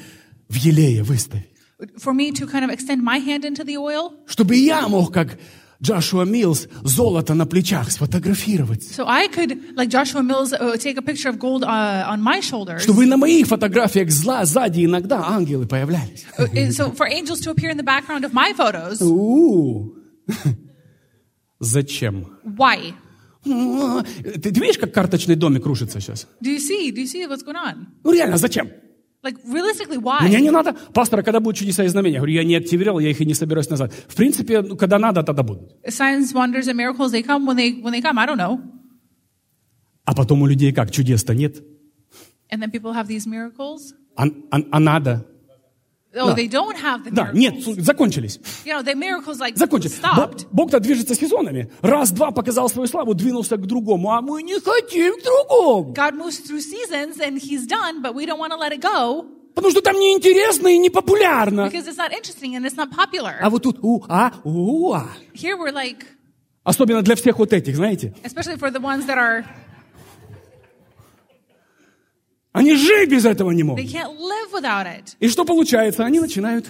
[0.49, 1.51] в елее выставить.
[1.99, 4.13] For me to kind of extend my hand into the oil?
[4.27, 5.39] Чтобы я мог, как
[5.83, 8.83] Джошуа Милс, золото на плечах сфотографировать.
[8.83, 12.41] So I could, like Joshua Mills, uh, take a picture of gold uh, on my
[12.41, 12.83] shoulders.
[12.83, 16.25] Чтобы на моих фотографиях зла сзади иногда ангелы появлялись.
[16.39, 19.03] Uh, so for angels to appear in the background of my photos.
[19.03, 19.95] У.
[21.61, 22.27] Зачем?
[22.45, 22.95] Why?
[23.45, 26.27] Ты, ты видишь, как карточный домик рушится сейчас?
[26.43, 26.91] Do you see?
[26.91, 27.87] Do you see what's going on?
[28.03, 28.71] Ну реально, зачем?
[29.27, 30.41] Like realistically, Мне why?
[30.41, 30.77] не надо.
[30.95, 32.15] Пастора, когда будут чудеса и знамения?
[32.15, 33.93] Я говорю, я не активировал, я их и не собираюсь назад.
[34.07, 35.73] В принципе, ну, когда надо, тогда будут.
[35.85, 38.19] Signs, wonders, and miracles, they come when they when they come.
[38.21, 38.61] I don't know.
[40.05, 41.57] А потом у людей как, чудес-то нет?
[42.53, 43.95] And then people have these miracles.
[44.15, 45.27] А, а- а надо?
[46.19, 46.35] Oh, Да.
[46.35, 47.67] they don't have the Да, miracles.
[47.77, 48.41] нет, закончились.
[48.65, 49.99] You know, the miracles like Закончились.
[50.01, 51.71] Бог- Бог-то движется сезонами.
[51.83, 55.93] Раз-два показал свою славу, двинулся к другому, а мы не хотим к другому.
[55.95, 59.27] God moves through seasons and He's done, but we don't want to let it go
[59.55, 61.67] Потому что там неинтересно и не популярно.
[61.69, 63.35] because it's not interesting and it's not popular.
[63.41, 65.07] А вот тут у-а, у-а.
[65.35, 66.05] Here we're like,
[66.65, 68.13] Особенно для всех вот этих, знаете.
[68.25, 69.45] especially for the ones that are
[72.59, 73.85] Они жить без этого не they могут.
[73.85, 75.15] can't live without it.
[75.21, 76.05] И что получается?
[76.05, 76.67] Они начинают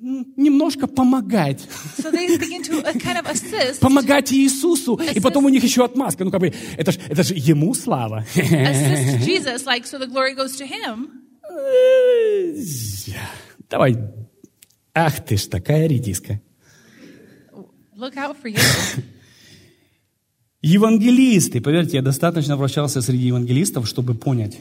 [0.00, 1.66] немножко помогать.
[1.98, 5.00] So they begin to uh, kind of assist, Помогать Иисусу.
[5.14, 6.24] И потом у них еще отмазка.
[6.24, 8.24] Ну, как бы, это же это ж Ему слава.
[8.36, 11.08] assist Jesus, like so the glory goes to Him.
[13.68, 13.96] Давай.
[14.94, 16.40] Ах ты ж такая редиска.
[17.96, 18.58] Look out for you.
[20.62, 21.60] Евангелисты.
[21.60, 24.58] Поверьте, я достаточно вращался среди евангелистов, чтобы понять,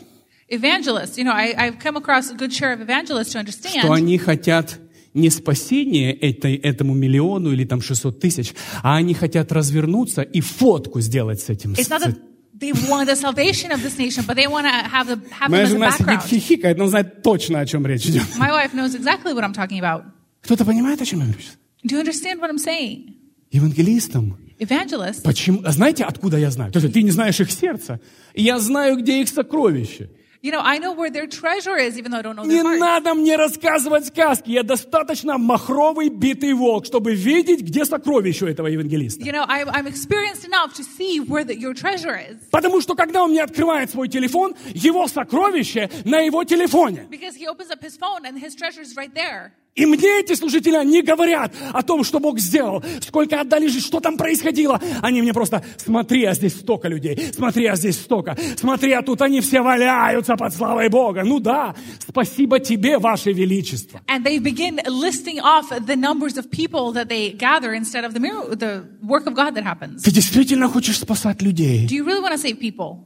[0.49, 3.91] Evangelists, you know, I, I've come across a good share of evangelists to что understand
[3.91, 4.79] они хотят
[5.13, 11.01] не спасение этой, этому миллиону или там 600 тысяч, а они хотят развернуться и фотку
[11.01, 11.73] сделать с этим.
[11.73, 12.17] It's not that
[12.57, 15.65] they want the salvation of this nation, but they want to have the have Моя
[15.65, 16.27] жена сидит background.
[16.27, 18.23] хихикает, но знает точно, о чем речь идет.
[18.38, 20.03] My wife knows exactly what I'm talking about.
[20.43, 21.41] Кто-то понимает, о чем я говорю?
[21.83, 23.15] Do you understand what I'm saying?
[23.51, 24.38] Евангелистам.
[24.60, 25.23] Evangelists.
[25.23, 25.62] Почему?
[25.63, 26.71] А знаете, откуда я знаю?
[26.73, 27.99] Есть ты не знаешь их сердца.
[28.33, 30.10] Я знаю, где их сокровище.
[30.41, 32.80] You know, I know where their treasure is, even though I don't know Не heart.
[32.80, 34.52] надо мне рассказывать сказки.
[34.52, 39.23] Я достаточно махровый битый волк, чтобы видеть, где сокровище у этого евангелиста.
[39.23, 42.38] You know, I, I'm experienced enough to see where the, your treasure is.
[42.52, 47.08] Потому что когда он мне открывает свой телефон, его сокровище на его телефоне.
[47.10, 49.54] Because he opens up his phone and his treasure is right there.
[49.77, 53.99] И мне эти служители не говорят о том, что Бог сделал, сколько отдали, жизнь, что
[53.99, 54.81] там происходило.
[55.03, 59.21] Они мне просто, смотри, а здесь столько людей, смотри, а здесь столько, смотри, а тут
[59.21, 61.23] они все валяются под славой Бога.
[61.23, 61.75] Ну да,
[62.07, 64.01] спасибо тебе, Ваше Величество.
[64.07, 68.19] And they begin listing off the numbers of people that they gather instead of the,
[68.19, 70.01] miracle, the work of God that happens.
[70.01, 71.85] Ты действительно хочешь спасать людей?
[71.87, 73.05] Do you really want to save people?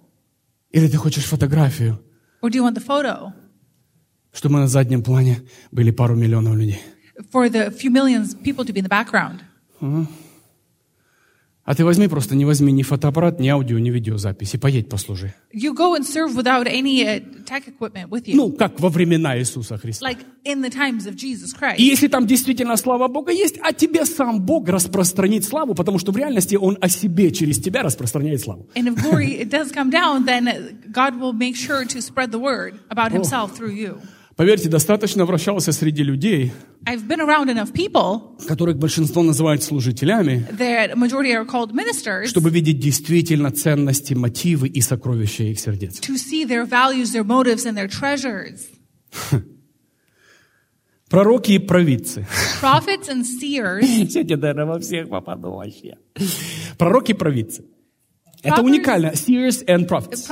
[0.71, 1.99] Или ты хочешь фотографию,
[2.41, 3.33] Or do you want the photo
[4.33, 5.41] чтобы на заднем плане
[5.71, 6.79] были пару миллионов людей?
[7.31, 9.41] for the few millions people to be in the background?
[11.63, 15.35] А ты возьми просто, не возьми ни фотоаппарат, ни аудио, ни видеозапись и поедь послужи.
[15.53, 19.37] You go and serve without any uh, tech equipment with you, Ну, как во времена
[19.37, 20.03] Иисуса Христа.
[20.03, 21.77] like in the times of Jesus Christ.
[21.77, 26.11] И если там действительно слава Бога есть, а тебе сам Бог распространит славу, потому что
[26.11, 28.67] в реальности Он о себе через тебя распространяет славу.
[28.75, 32.79] And if glory does come down, then God will make sure to spread the word
[32.89, 34.01] about Himself through you.
[34.35, 36.51] Поверьте, достаточно вращался среди людей,
[36.85, 42.49] I've been around enough people которых большинство называют служителями, that majority are called ministers чтобы
[42.49, 45.99] видеть действительно ценности, мотивы и сокровища их сердец.
[45.99, 48.67] to see their values, their motives, and their treasures.
[51.09, 52.25] Пророки и провидцы.
[52.61, 53.81] Prophets and seers.
[54.09, 55.97] Сегодня, наверное, во всех попаду вообще.
[56.77, 57.65] Пророки и провидцы.
[58.43, 59.13] Это уникально.
[59.13, 60.27] Seers and prophets.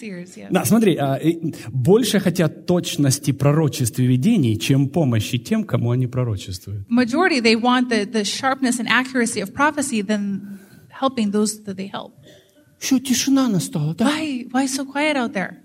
[0.00, 0.48] Seers, yes.
[0.50, 6.06] Да, смотри, а, э, больше хотят точности пророчеств и видений, чем помощи тем, кому они
[6.06, 6.86] пророчествуют.
[6.90, 10.58] Majority, they want the, the sharpness and accuracy of prophecy than
[10.90, 12.12] helping those that they help.
[12.78, 14.06] Что, тишина настала, да?
[14.06, 15.56] Why, why so quiet out there?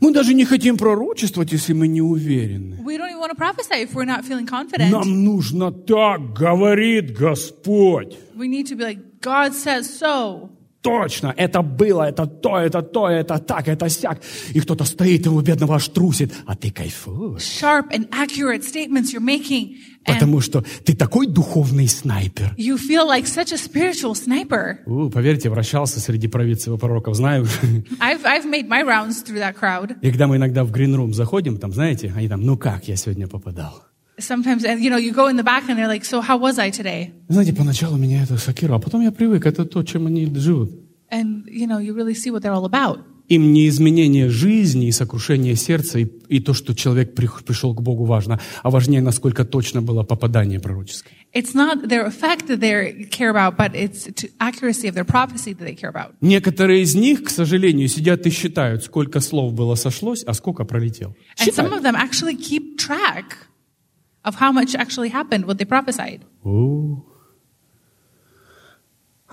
[0.00, 2.76] Мы даже не хотим пророчествовать, если мы не уверены.
[2.84, 4.90] We don't even want to prophesy if we're not feeling confident.
[4.90, 8.16] Нам нужно так, говорит Господь.
[8.36, 10.50] We need to be like, God says so.
[10.82, 14.20] Точно, это было, это то, это то, это так, это сяк.
[14.54, 17.42] И кто-то стоит, его бедного аж трусит, а ты кайфуешь.
[17.42, 19.76] Sharp and accurate statements you're making.
[20.06, 22.54] Потому что ты такой духовный снайпер.
[22.56, 24.78] you feel like such a spiritual sniper.
[24.86, 27.44] У, поверьте, вращался среди провидцев и пророков, знаю.
[28.00, 29.96] I've, I've made my rounds through that crowd.
[30.00, 33.28] И когда мы иногда в грин-рум заходим, там, знаете, они там, ну как я сегодня
[33.28, 33.89] попадал?
[34.20, 36.58] Sometimes, and you know, you go in the back and they're like, so how was
[36.58, 37.12] I today?
[37.28, 40.70] Знаете, поначалу меня это шокировало, а потом я привык, это то, чем они живут.
[41.10, 43.00] And, you know, you really see what they're all about.
[43.28, 47.80] Им не изменение жизни и сокрушение сердца, и, и то, что человек при- пришел к
[47.80, 51.14] Богу важно, а важнее, насколько точно было попадание пророческое.
[51.32, 54.08] It's not their effect that they care about, but it's
[54.40, 56.14] accuracy of their prophecy that they care about.
[56.20, 61.14] Некоторые из них, к сожалению, сидят и считают, сколько слов было сошлось, а сколько пролетел.
[61.38, 61.72] And some Считают.
[61.74, 63.36] of them actually keep track
[64.30, 66.20] of how much actually happened, what they prophesied.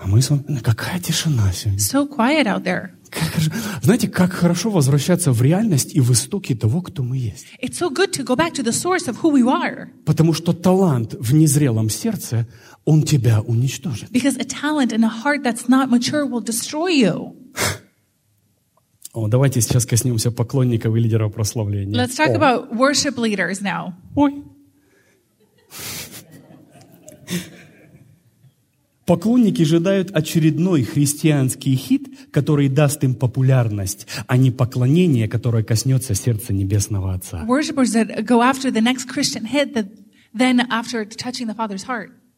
[0.00, 0.60] А мы с вами...
[0.62, 1.80] Какая тишина сегодня.
[1.80, 2.90] So quiet out there.
[3.10, 7.46] Как Знаете, как хорошо возвращаться в реальность и в истоки того, кто мы есть.
[7.60, 9.88] It's so good to go back to the source of who we are.
[10.04, 12.46] Потому что талант в незрелом сердце,
[12.84, 14.10] он тебя уничтожит.
[14.10, 17.34] Because a talent and a heart that's not mature will destroy you.
[19.12, 21.98] О, давайте сейчас коснемся поклонников и лидеров прославления.
[21.98, 22.36] Let's talk О.
[22.36, 23.94] about worship leaders now.
[24.14, 24.44] Ой.
[29.08, 36.52] Поклонники ожидают очередной христианский хит, который даст им популярность, а не поклонение, которое коснется сердца
[36.52, 37.46] Небесного Отца.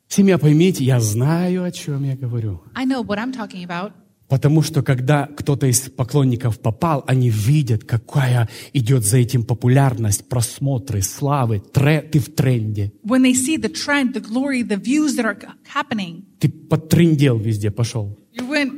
[0.08, 2.62] Семья, поймите, я знаю, о чем я говорю.
[2.76, 3.90] I know what I'm talking about.
[4.30, 11.02] Потому что когда кто-то из поклонников попал, они видят, какая идет за этим популярность, просмотры,
[11.02, 12.92] славы, тре- ты в тренде.
[13.04, 15.36] When they see the trend, the glory, the views that are
[15.74, 18.16] happening, Ты подтрендел везде, пошел.
[18.32, 18.72] you went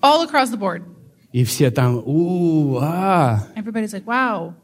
[0.00, 0.82] all across the board.
[1.32, 3.46] И все там, у, а.
[3.56, 4.54] Everybody's like, wow.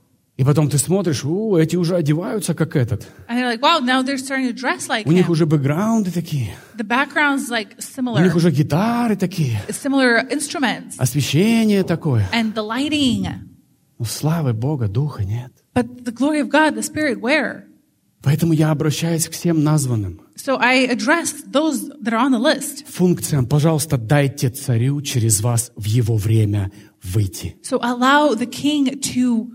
[0.40, 3.06] И потом ты смотришь, у, эти уже одеваются как этот.
[3.28, 5.32] Like, wow, now they're starting to dress like У них him.
[5.32, 6.54] уже бэкграунды такие.
[6.78, 9.60] The background's like У них уже гитары такие.
[9.68, 12.26] similar instruments Освещение такое.
[12.32, 13.26] and the lighting.
[13.98, 15.52] Но славы Бога, Духа нет.
[15.74, 17.64] But the glory of God, the Spirit, where?
[18.22, 22.86] Поэтому я обращаюсь к всем названным So I address those that are on the list.
[22.88, 23.44] функциям.
[23.44, 26.72] Пожалуйста, дайте царю через вас в его время
[27.02, 27.56] выйти.
[27.62, 29.50] So allow the king to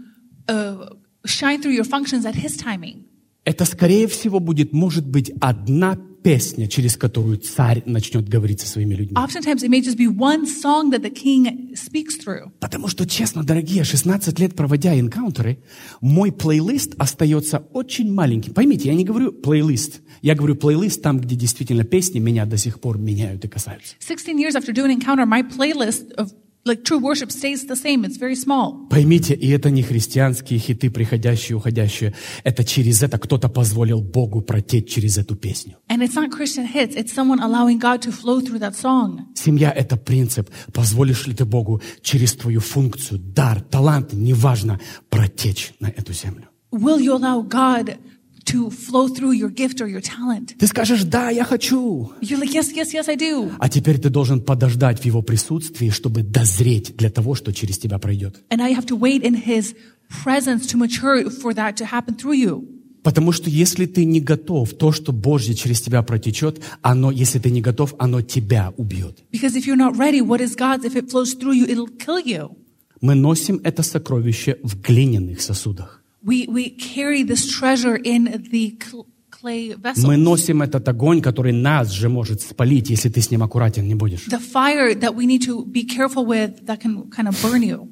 [0.48, 0.90] uh,
[1.26, 3.06] shine through your functions at his timing.
[3.46, 8.96] Это, скорее всего, будет, может быть, одна песня, через которую царь начнет говорить со своими
[8.96, 9.16] людьми.
[9.16, 12.52] Oftentimes, it may just be one song that the king speaks through.
[12.60, 15.60] Потому что, честно, дорогие, 16 лет проводя энкаунтеры,
[16.02, 18.56] мой плейлист остается очень маленьким.
[18.56, 20.02] Поймите, я не говорю плейлист.
[20.24, 23.94] Я говорю плейлист там, где действительно песни меня до сих пор меняют и касаются.
[24.00, 26.32] 16 years after doing encounter, my playlist of
[26.66, 28.04] like true worship stays the same.
[28.04, 28.88] It's very small.
[28.90, 32.14] Поймите, и это не христианские хиты, приходящие, уходящие.
[32.44, 35.78] Это через это кто-то позволил Богу протечь через эту песню.
[35.90, 36.96] And it's not Christian hits.
[36.96, 39.28] It's someone allowing God to flow through that song.
[39.36, 40.50] Семья– это принцип.
[40.74, 46.50] Позволишь ли ты Богу через твою функцию, дар, талант, неважно, протечь на эту землю?
[46.72, 47.98] Will you allow God
[48.46, 50.56] to flow through your gift or your talent?
[50.58, 52.12] Ты скажешь, да, я хочу.
[52.22, 53.52] You're like, yes, yes, yes, I do.
[53.60, 57.98] А теперь ты должен подождать в его присутствии, чтобы дозреть для того, что через тебя
[58.00, 58.44] пройдет.
[58.50, 59.76] And you have to wait in his
[60.24, 62.76] presence to mature for that to happen through you.
[63.04, 67.52] Потому что если ты не готов, то, что Божье через тебя протечет, оно, если ты
[67.52, 69.24] не готов, оно тебя убьет.
[69.32, 70.86] Because if you're not ready, what is God's?
[70.86, 72.58] If it flows through you, it'll kill you.
[73.02, 76.02] Мы носим это сокровище в глиняных сосудах.
[76.26, 80.06] We, we carry this treasure in the cl- clay vessels.
[80.08, 83.94] Мы носим этот огонь, который нас же может спалить, если ты с ним аккуратен не
[83.94, 84.28] будешь.
[84.28, 87.88] The fire that we need to be careful with that can kind of burn you.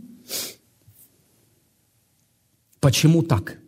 [2.80, 3.60] Почему так?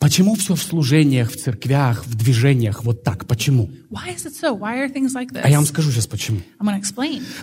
[0.00, 3.26] Почему все в служениях, в церквях, в движениях вот так?
[3.26, 3.70] Почему?
[3.90, 4.58] Why is it so?
[4.58, 5.40] Why are things like this?
[5.42, 6.40] А я вам скажу сейчас почему.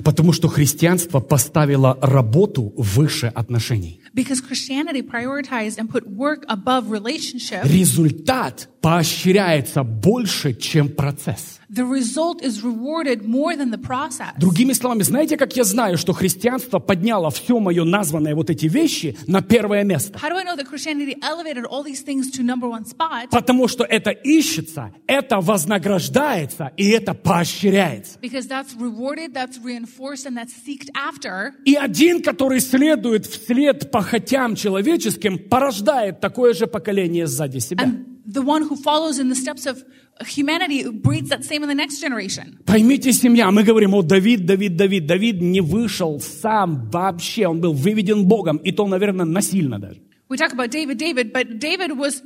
[0.04, 4.01] Потому что христианство поставило работу выше отношений.
[4.14, 7.64] Because Christianity prioritized and put work above relationship.
[7.64, 11.60] Результат поощряется больше, чем процесс.
[11.74, 14.34] The result is rewarded more than the process.
[14.38, 19.16] Другими словами, знаете, как я знаю, что христианство подняло все мое названное вот эти вещи
[19.26, 20.20] на первое место?
[20.20, 23.30] How do I know that Christianity elevated all these things to number one spot?
[23.32, 28.20] Потому что это ищется, это вознаграждается и это поощряется.
[28.20, 31.54] Because that's rewarded, that's reinforced, and that's seeked after.
[31.64, 37.84] И один, который следует вслед похотям человеческим, порождает такое же поколение сзади себя.
[37.84, 39.84] And the one who follows in the steps of
[40.26, 42.58] humanity breeds that same in the next generation.
[42.66, 45.06] Поймите, семья, мы говорим, о, Давид, Давид, Давид.
[45.06, 50.00] Давид не вышел сам вообще, он был выведен Богом, и то, наверное, насильно даже.
[50.30, 52.22] We talk about David, David, but David was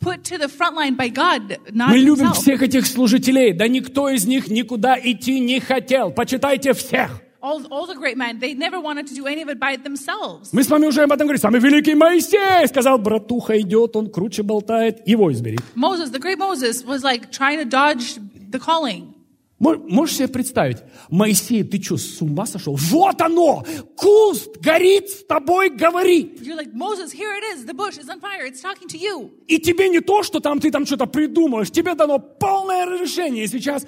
[0.00, 2.42] put to the front line by God, not Мы любим himself.
[2.42, 6.10] всех этих служителей, да никто из них никуда идти не хотел.
[6.10, 7.22] Почитайте всех.
[7.46, 10.50] All, all the great men, they never wanted to do any of it by themselves.
[10.52, 11.40] Мы с вами уже об этом говорили.
[11.40, 15.58] Самый великий Моисей сказал, братуха идет, он круче болтает, его избери.
[15.76, 18.18] Moses, the great Moses, was like trying to dodge
[18.50, 19.12] the calling.
[19.60, 20.78] Мо- Можешь себе представить,
[21.08, 22.74] Моисей, ты что, с ума сошел?
[22.76, 23.64] Вот оно!
[23.96, 26.40] Куст горит, с тобой говорит.
[26.42, 27.64] You're like, Moses, here it is.
[27.64, 28.44] The bush is on fire.
[28.44, 29.30] It's talking to you.
[29.46, 33.44] И тебе не то, что там ты там что-то придумаешь, тебе дано полное разрешение.
[33.44, 33.86] И сейчас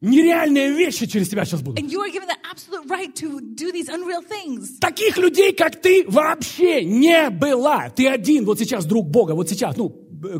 [0.00, 1.78] нереальные вещи через тебя сейчас будут.
[1.78, 4.78] And you are given the absolute right to do these unreal things.
[4.80, 7.92] Таких людей, как ты, вообще не было.
[7.94, 9.90] Ты один вот сейчас, друг Бога, вот сейчас, ну,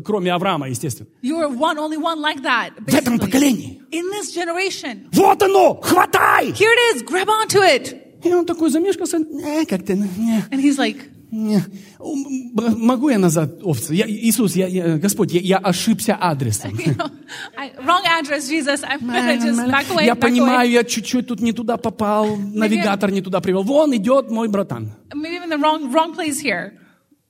[0.03, 1.09] кроме Авраама, естественно.
[1.21, 2.71] You are one, only one like that.
[2.77, 3.81] В этом поколении.
[3.91, 5.09] In this generation.
[5.11, 6.51] Вот оно, хватай!
[6.51, 7.03] Here it is.
[7.03, 8.04] Grab onto it.
[8.25, 10.97] И он такой замешкался, э, как-то, ну, не, And he's like,
[11.31, 11.61] не.
[11.99, 13.93] Могу я назад овцы?
[13.93, 16.71] Я, Иисус, я, я- Господь, я, я ошибся адресом.
[16.85, 17.09] you know,
[17.57, 18.83] I, wrong address, Jesus.
[18.83, 20.05] I'm gonna just back away.
[20.05, 20.73] Я back понимаю, away.
[20.73, 23.63] я чуть-чуть тут не туда попал, навигатор не туда привел.
[23.63, 24.93] Вон идет мой братан.
[25.13, 26.71] Maybe in the wrong, wrong place here.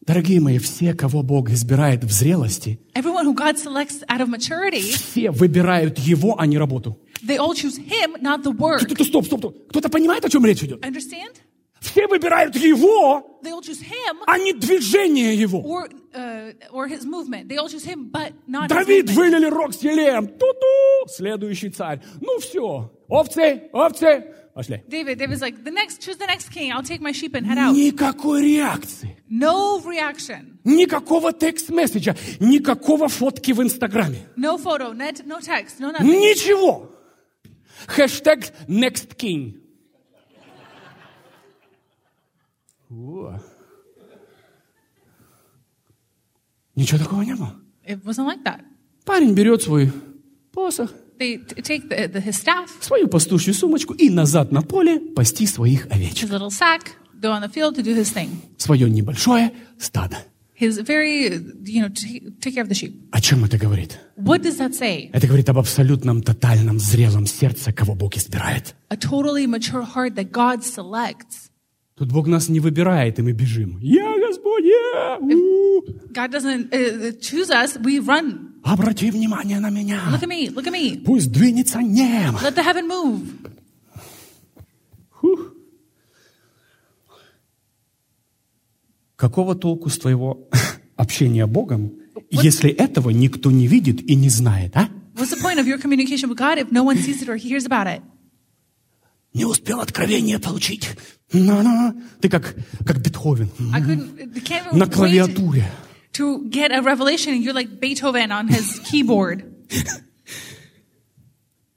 [0.06, 4.82] Дорогие мои, все, кого Бог избирает в зрелости, Everyone who God selects out of maturity,
[4.82, 7.00] все выбирают Его, а не работу.
[7.22, 8.84] They all choose Him, not the work.
[8.86, 9.68] Кто-то, стоп, стоп, стоп.
[9.70, 10.84] Кто-то понимает, о чем речь идет?
[10.86, 11.36] Understand?
[11.82, 15.60] Все выбирают Его, They all choose Him а не движение Его.
[15.62, 17.48] or uh, or His movement.
[17.48, 19.16] They all choose Him, but not His Давид movement.
[19.16, 20.28] вылили рог с елеем.
[20.28, 22.02] Ту-ту, следующий царь.
[22.22, 24.82] Ну все, овцы, овцы, пошли.
[24.88, 26.72] David, David's like, the next, choose the next king.
[26.72, 27.76] I'll take my sheep and head out.
[27.76, 29.18] Никакой реакции.
[29.30, 30.58] No reaction.
[30.64, 34.28] Никакого текст-месседжа, никакого фотки в Инстаграме.
[34.38, 36.06] No photo, net, no text, no nothing.
[36.08, 36.90] Ничего.
[37.88, 39.62] Хэштег next king.
[42.90, 43.40] О.
[46.76, 47.56] Ничего такого не было.
[47.88, 48.62] It wasn't like that.
[49.06, 49.92] Парень берет свой
[50.52, 55.48] посох, They take the, the, his staff, свою пастушью сумочку и назад на поле пасти
[55.48, 56.30] своих овечек.
[56.30, 58.30] his little sack, go on the field to do his thing.
[58.58, 60.18] Свое небольшое стадо.
[60.58, 61.34] He's very,
[61.64, 63.10] you know, take care of the sheep.
[63.12, 64.00] О чем это говорит?
[64.16, 65.10] What does that say?
[65.12, 68.74] Это говорит об абсолютном, тотальном, зрелом сердце, кого Бог избирает.
[68.90, 71.50] A totally mature heart that God selects.
[71.98, 73.80] Тут Бог нас не выбирает, и мы бежим.
[73.82, 75.18] Я Господь, я!
[76.12, 78.54] God doesn't uh, choose us, we run.
[78.64, 80.02] Обрати внимание на меня.
[80.10, 81.02] Look at me, look at me.
[81.04, 82.40] Пусть двинется небо.
[82.42, 83.28] Let the heaven move.
[85.22, 85.55] Фух.
[89.26, 90.48] Какого толку с твоего
[90.96, 91.94] общения Богом,
[92.30, 94.88] если этого никто не видит и не знает, а?
[95.16, 97.66] What's the point of your communication with God if no one sees it or hears
[97.66, 98.04] about it?
[99.34, 100.92] Не успел откровение получить.
[101.34, 101.96] На-на.
[102.22, 102.56] Ты как,
[102.86, 103.50] как Бетховен
[104.72, 105.72] на клавиатуре.
[106.14, 109.44] to get a revelation and you're like Beethoven on his keyboard.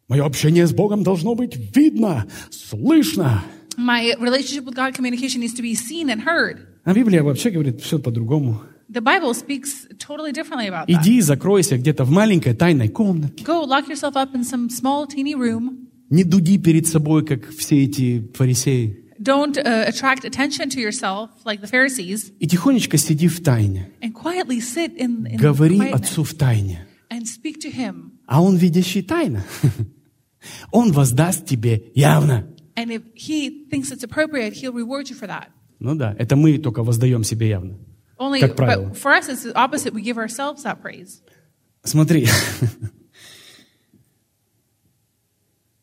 [0.09, 3.43] Мое общение с Богом должно быть видно, слышно.
[3.79, 6.67] My relationship with God communication needs to be seen and heard.
[6.89, 8.62] А Библия вообще говорит все по-другому.
[8.91, 11.03] The Bible speaks totally differently about that.
[11.03, 13.45] Иди, закройся где-то в маленькой тайной комнате.
[13.45, 15.86] Go lock yourself up in some small, teeny room.
[16.09, 19.05] Не дуди перед собой, как все эти фарисеи.
[19.20, 23.91] Don't uh, attract attention to yourself like the Pharisees, И тихонечко сиди в тайне.
[24.01, 26.86] and quietly sit in, in Говори quietness Отцу в тайне.
[27.11, 28.12] and speak to Him.
[28.26, 29.45] А Он, видящий тайно,
[30.72, 32.47] Он воздаст тебе явно.
[32.76, 35.49] And if He thinks it's appropriate, He'll reward you for that.
[35.81, 37.79] Ну да, это мы только воздаем себе явно.
[38.18, 38.93] Only, Как правило.
[38.95, 39.93] for us, it's the opposite.
[39.95, 41.20] We give ourselves that praise.
[41.85, 42.26] Смотри.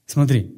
[0.05, 0.51] Смотри.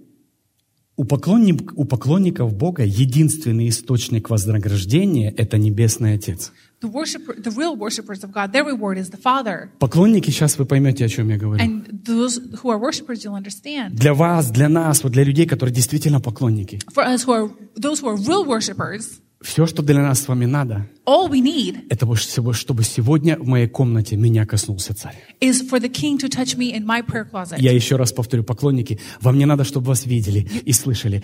[0.95, 6.51] У, поклонник- у поклонников Бога единственный источник вознаграждения– это Небесный Отец.
[6.81, 9.69] The worshiper, the real worshipers of God, their reward is the Father.
[9.79, 11.63] Поклонники, сейчас вы поймете, о чем я говорю.
[11.63, 13.91] And those who are worshipers, you'll understand.
[13.95, 16.79] Для вас, для нас, вот для людей, которые действительно поклонники.
[16.93, 20.45] For us who are those who are real worshipers, Все, что для нас с вами
[20.45, 25.15] надо, all we need это всего, чтобы сегодня в моей комнате меня коснулся царь.
[25.41, 27.57] is for the King to touch me in my prayer closet.
[27.59, 31.23] Я еще раз повторю, поклонники, вам не надо, чтобы вас видели и слышали.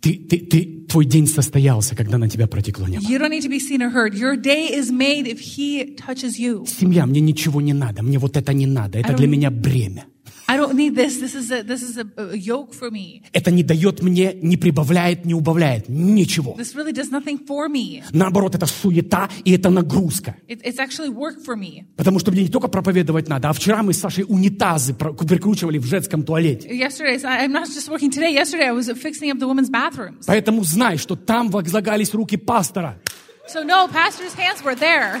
[0.00, 3.02] Ты, ты, ты, твой день состоялся, когда на тебя протекло небо.
[3.04, 4.14] You don't need to be seen or heard.
[4.14, 6.66] Your day is made if He touches you.
[6.66, 10.04] Семья, мне ничего не надо, мне вот это не надо, это для меня бремя.
[10.46, 11.18] I don't need this.
[11.18, 13.22] This is a, this is a, yoke for me.
[13.32, 16.54] Это не дает мне, не прибавляет, не убавляет, ничего.
[16.58, 18.02] This really does nothing for me.
[18.12, 20.36] Наоборот, это суета и это нагрузка.
[20.48, 21.84] It, it's actually work for me.
[21.96, 25.86] Потому что мне не только проповедовать надо, а вчера мы с Сашей унитазы прикручивали в
[25.86, 26.68] женском туалете.
[26.68, 28.32] Yesterday, I'm not just working today.
[28.32, 30.26] Yesterday, I was fixing up the women's bathrooms.
[30.26, 32.98] Поэтому знай, что там возлагались руки пастора.
[33.46, 35.20] So no, pastor's hands were there.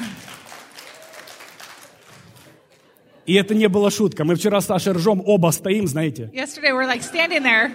[3.26, 4.24] И это не была шутка.
[4.24, 6.30] Мы вчера с Сашей ржем, оба стоим, знаете.
[6.34, 7.72] Yesterday, we're like standing there.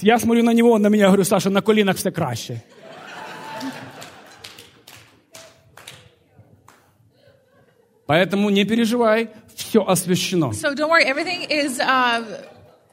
[0.00, 2.62] Я смотрю на него, он на меня, говорю, Саша, на колінах все краще.
[8.06, 10.52] Поэтому не переживай, все освящено.
[10.52, 12.24] So don't worry, everything is uh,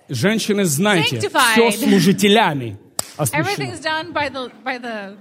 [0.10, 1.52] Женщины, знайте, Sanctified.
[1.52, 2.78] все служителями
[3.18, 3.46] освящено.
[3.46, 5.18] everything's done by the by the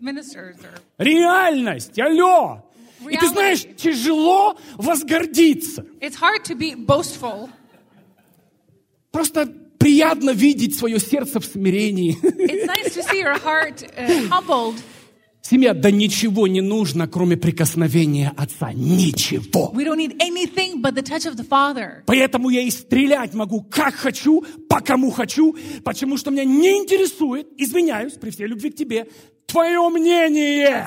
[0.00, 2.62] ministers or Реальность, алло!
[3.10, 5.84] И ты знаешь, тяжело возгордиться.
[6.00, 7.48] it's hard to be boastful.
[9.10, 9.46] Просто
[9.78, 12.16] приятно видеть свое сердце в смирении.
[12.22, 14.76] It's nice to see your heart uh, humbled.
[15.42, 18.72] Семья, да ничего не нужно, кроме прикосновения Отца.
[18.72, 19.72] Ничего.
[19.74, 22.04] We don't need anything but the touch of the Father.
[22.06, 27.48] Поэтому я и стрелять могу, как хочу, по кому хочу, потому что меня не интересует,
[27.58, 29.08] извиняюсь, при всей любви к тебе,
[29.52, 30.86] твое мнение.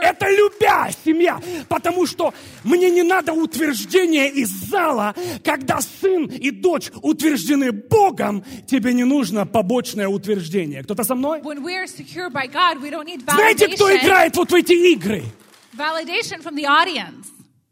[0.00, 5.14] Это любя, семья, потому что мне не надо утверждения из зала,
[5.44, 10.82] когда сын и дочь утверждены Богом, тебе не нужно побочное утверждение.
[10.82, 11.42] Кто-то со мной?
[11.42, 15.22] God, Знаете, кто играет вот в эти игры?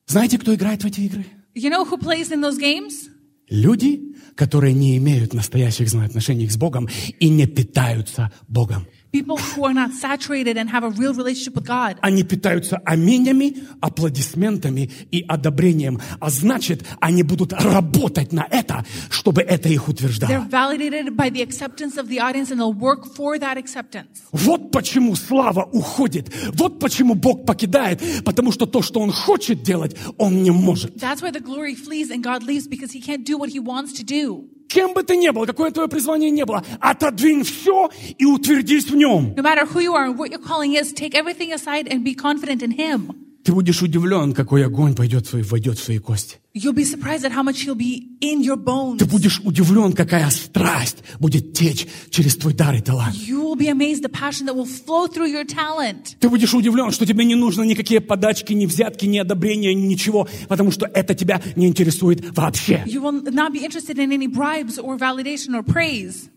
[0.07, 1.25] Знаете, кто играет в эти игры?
[1.55, 3.09] You know who plays in those games?
[3.49, 6.89] Люди, которые не имеют настоящих взаимоотношений с Богом
[7.21, 8.87] и не питаются Богом.
[9.13, 11.99] People who are not saturated and have a real relationship with God.
[12.01, 16.01] Они питаются аминями, аплодисментами и одобрением.
[16.19, 20.49] А значит, они будут работать на это, чтобы это их They're утверждало.
[20.51, 24.23] validated by the acceptance of the audience and they'll work for that acceptance.
[24.33, 26.33] Вот почему слава уходит.
[26.55, 28.01] Вот почему Бог покидает.
[28.25, 30.97] Потому что то, что Он хочет делать, Он не может.
[30.97, 33.93] That's why the glory flees and God leaves because he can't do what he wants
[34.01, 34.49] to do.
[34.72, 38.96] Кем бы ты ни был, какое твое призвание не было, отодвинь все и утвердись в
[38.96, 39.34] Нем.
[39.36, 42.14] No matter who you are and what your calling is, take everything aside and be
[42.14, 43.16] confident in him.
[43.45, 46.37] Ты будешь удивлен, какой огонь пойдет в свои, войдет в свои кости.
[46.55, 48.99] You'll be surprised at how much he'll be in your bones.
[48.99, 53.17] Ты будешь удивлен, какая страсть будет течь через твой дар и талант.
[53.17, 56.17] You will be amazed the passion that will flow through your talent.
[56.21, 60.29] Ты будешь удивлен, что тебе не нужно никакие подачки, ни взятки, ни одобрения, ни ничего,
[60.49, 62.85] потому что это тебя не интересует вообще.
[62.87, 66.29] You will not be interested in any bribes or validation or praise.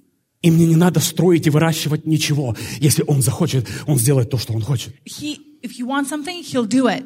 [0.41, 2.55] И мне не надо строить и выращивать ничего.
[2.79, 4.93] Если он захочет, он сделает то, что он хочет.
[5.03, 7.03] He, if you want something, he'll do it.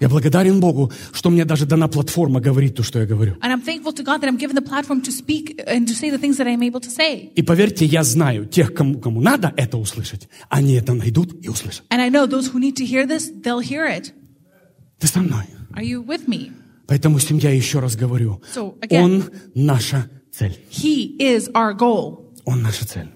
[0.00, 3.36] Я благодарен Богу, что мне даже дана платформа говорить то, что я говорю.
[3.40, 6.10] And I'm thankful to God that I'm given the platform to speak and to say
[6.10, 7.30] the things that I'm able to say.
[7.36, 11.84] И поверьте, я знаю, тех, кому, кому надо это услышать, они это найдут и услышат.
[11.90, 14.12] And I know those who need to hear this, they'll hear it.
[14.98, 15.44] Ты со мной.
[15.74, 16.50] Are you with me?
[16.88, 20.58] Поэтому, семья, еще раз говорю, So, again- Он наша цель.
[20.68, 22.34] He is our goal.
[22.44, 23.08] Он наша цель.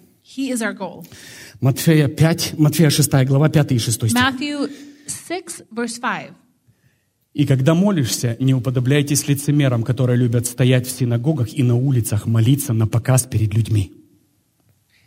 [1.60, 4.12] Матфея 5, Матфея 6 глава 5 и 6 стих.
[4.12, 4.70] Matthew
[5.06, 6.32] 6, verse 5.
[7.34, 12.72] «И когда молишься, не уподобляйтесь лицемерам, которые любят стоять в синагогах и на улицах, молиться
[12.72, 13.92] на показ перед людьми».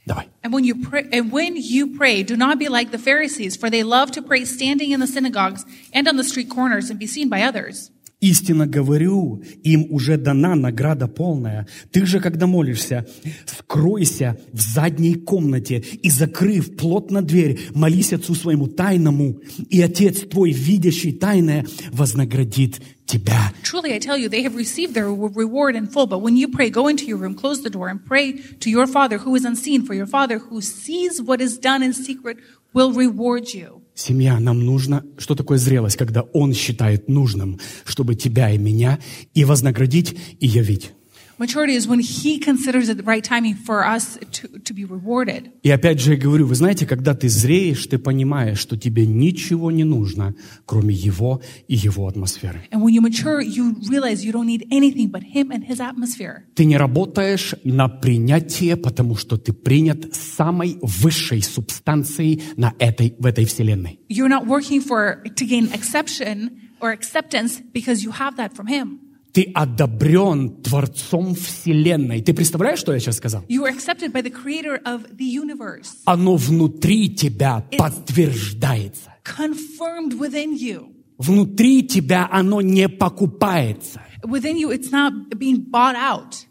[0.05, 0.27] Давай.
[0.43, 3.69] And when you pray, and when you pray, do not be like the Pharisees, for
[3.69, 7.07] they love to pray standing in the synagogues and on the street corners and be
[7.07, 7.91] seen by others.
[8.21, 11.67] Истинно говорю, им уже дана награда полная.
[11.91, 13.07] Ты же, когда молишься,
[13.45, 19.39] скройся в задней комнате и, закрыв плотно дверь, молись Отцу своему тайному,
[19.69, 23.53] и Отец твой, видящий тайное, вознаградит тебя.
[23.63, 26.05] Truly, I tell you, they have received their reward in full.
[26.05, 28.85] But when you pray, go into your room, close the door, and pray to your
[28.85, 29.85] Father who is unseen.
[29.85, 32.37] For your Father who sees what is done in secret
[32.73, 33.78] will reward you.
[33.99, 38.99] Семья, нам нужно, что такое зрелость, когда Он считает нужным, чтобы тебя и меня
[39.33, 40.93] и вознаградить, и явить.
[41.39, 45.51] Maturity is when He considers it the right timing for us to, to be rewarded.
[45.63, 49.71] И опять же я говорю, вы знаете, когда ты зреешь, ты понимаешь, что тебе ничего
[49.71, 50.35] не нужно,
[50.65, 52.61] кроме Его и Его атмосферы.
[52.71, 56.43] And when you mature, you realize you don't need anything but Him and His atmosphere.
[56.55, 63.25] Ты не работаешь на принятие, потому что ты принят самой высшей субстанцией на этой, в
[63.25, 64.01] этой вселенной.
[64.09, 69.08] You're not working for to gain exception or acceptance because you have that from Him.
[69.31, 72.21] Ты одобрен Творцом Вселенной.
[72.21, 73.43] Ты представляешь, что я сейчас сказал?
[73.47, 79.13] You are accepted by the Creator of the universe, Оно внутри тебя подтверждается.
[79.23, 80.95] confirmed within you.
[81.19, 84.01] Внутри тебя оно не покупается.
[84.23, 86.45] Within you, it's not being bought out.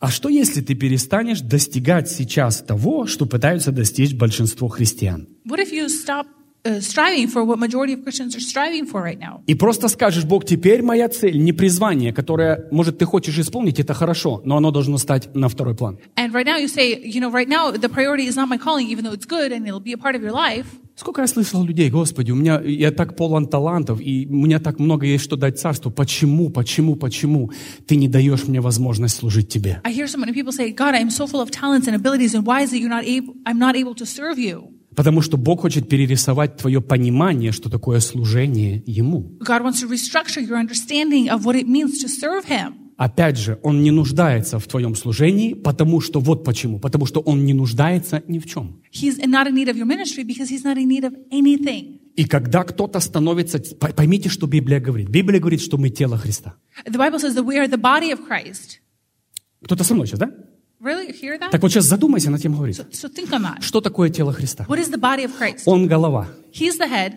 [0.00, 5.26] А что если ты перестанешь достигать сейчас того, что пытаются достичь большинство христиан?
[5.44, 6.26] What if you stop
[6.80, 9.42] striving for what majority of Christians are striving for right now?
[9.46, 13.94] И просто скажешь, Бог, теперь моя цель, не призвание, которое, может, ты хочешь исполнить, это
[13.94, 15.98] хорошо, но оно должно стать на второй план.
[16.16, 18.88] And right now you say, you know, right now the priority is not my calling,
[18.88, 20.66] even though it's good and it'll be a part of your life.
[20.98, 24.80] Сколько я слышал людей, Господи, у меня, я так полон талантов, и у меня так
[24.80, 25.92] много есть, что дать царству.
[25.92, 27.52] Почему, почему, почему
[27.86, 29.80] ты не даешь мне возможность служить Тебе?
[29.84, 32.44] I hear so many people say, God, I'm so full of talents and abilities, and
[32.44, 34.77] why is it you're not able, I'm not able to serve you?
[34.98, 39.38] Потому что Бог хочет перерисовать твое понимание, что такое служение Ему.
[42.96, 46.80] Опять же, Он не нуждается в твоем служении, потому что вот почему.
[46.80, 48.82] Потому что Он не нуждается ни в чем.
[52.16, 53.60] И когда кто-то становится...
[53.94, 55.10] Поймите, что Библия говорит.
[55.10, 56.54] Библия говорит, что мы тело Христа.
[59.62, 60.47] Кто-то со мной сейчас, да?
[60.80, 61.12] Really?
[61.12, 61.50] Hear that?
[61.50, 62.76] Так вот сейчас задумайся над тем говорит.
[62.78, 63.62] So, so think on that.
[63.62, 64.64] Что такое тело Христа?
[64.68, 65.62] What is the body of Christ?
[65.66, 66.28] Он голова.
[66.52, 67.14] He's the head.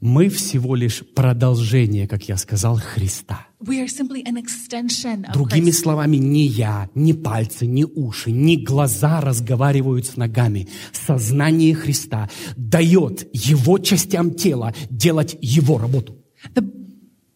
[0.00, 3.46] Мы всего лишь продолжение, как я сказал, Христа.
[3.60, 5.82] We are simply an extension of Другими Christ.
[5.82, 10.68] словами, не я, не пальцы, не уши, не глаза разговаривают с ногами.
[10.92, 16.18] Сознание Христа дает его частям тела делать его работу.
[16.54, 16.62] The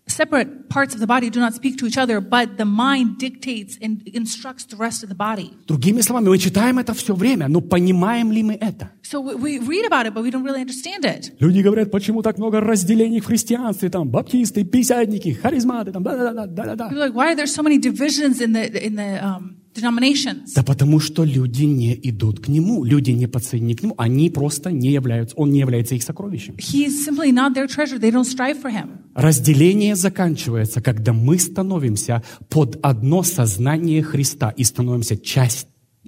[0.09, 3.77] separate parts of the body do not speak to each other, but the mind dictates
[3.81, 5.53] and instructs the rest of the body.
[5.67, 8.91] Другими словами, мы читаем это все время, но понимаем ли мы это?
[9.01, 11.33] So we, we read about it, but we don't really understand it.
[11.39, 16.89] Люди говорят, почему так много разделений в христианстве, там, баптисты, писядники, харизматы, там, да-да-да, да-да-да.
[16.89, 19.58] People are like, why are there so many divisions in the in the um, denominations?
[19.74, 24.70] Да потому что люди не идут к нему, люди не подсоединены к нему, они просто
[24.70, 26.56] не являются, он не является их сокровищем.
[26.56, 27.98] He's simply not their treasure.
[27.98, 28.98] They don't strive for him.
[29.14, 35.66] Разделение заканчивается, когда мы становимся под одно сознание Христа и становимся часть,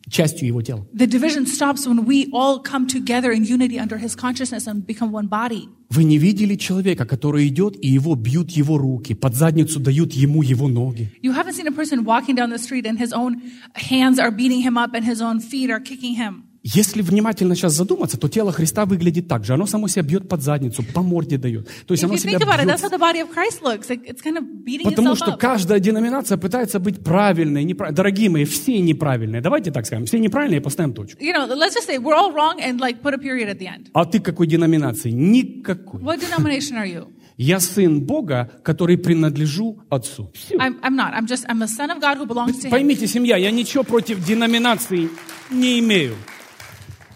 [0.09, 0.85] частью Его тела.
[0.93, 5.11] The division stops when we all come together in unity under his consciousness and become
[5.11, 5.67] one body.
[5.89, 10.41] Вы не видели человека, который идет, и его бьют его руки, под задницу дают ему
[10.41, 11.09] его ноги.
[11.21, 13.41] You haven't seen a person walking down the street and his own
[13.73, 16.43] hands are beating him up and his own feet are kicking him.
[16.64, 19.54] Если внимательно сейчас задуматься, то тело Христа выглядит так же.
[19.54, 21.66] Оно само себя бьет под задницу, по морде дает.
[21.86, 22.48] То есть If оно себя it, бьет.
[22.48, 25.38] it's kind of Потому что up.
[25.38, 27.64] каждая деноминация пытается быть правильной.
[27.64, 29.40] неправ- Дорогие мои, все неправильные.
[29.42, 30.06] Давайте так скажем.
[30.06, 31.20] Все неправильные, поставим точку.
[31.22, 33.66] You know, let's just say we're all wrong and like put a period at the
[33.66, 33.88] end.
[33.92, 35.10] А ты какой деноминации?
[35.10, 36.00] Никакой.
[36.00, 37.08] What denomination are you?
[37.38, 40.30] Я сын Бога, который принадлежу Отцу.
[40.34, 40.56] Всё.
[40.58, 41.12] I'm, I'm not.
[41.14, 42.70] I'm just, I'm a son of God who belongs to Him.
[42.70, 45.08] Поймите, семья, я ничего против деноминаций
[45.50, 46.14] не имею.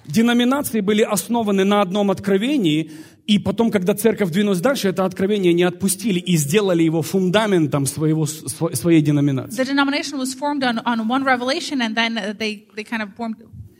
[0.09, 2.91] Деноминации были основаны на одном откровении,
[3.27, 8.25] и потом, когда церковь двинулась дальше, это откровение не отпустили и сделали его фундаментом своего,
[8.25, 9.63] сво- своей деноминации.
[9.63, 13.09] The denomination was formed on, on one revelation and then uh, they, they kind of
[13.17, 13.37] formed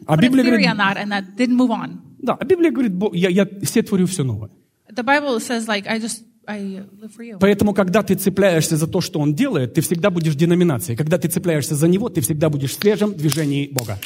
[0.07, 2.01] А Библия говорит- on that and that didn't move on.
[2.19, 4.51] Да, а Библия говорит, «Бо- я, я все творю все новое.
[4.93, 6.61] The Bible says like, I just, I
[7.01, 7.39] live for you.
[7.39, 10.97] Поэтому, когда ты цепляешься за то, что он делает, ты всегда будешь деноминацией.
[10.97, 13.99] Когда ты цепляешься за него, ты всегда будешь в свежем движении Бога.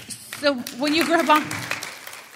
[0.43, 1.43] So when you grab on,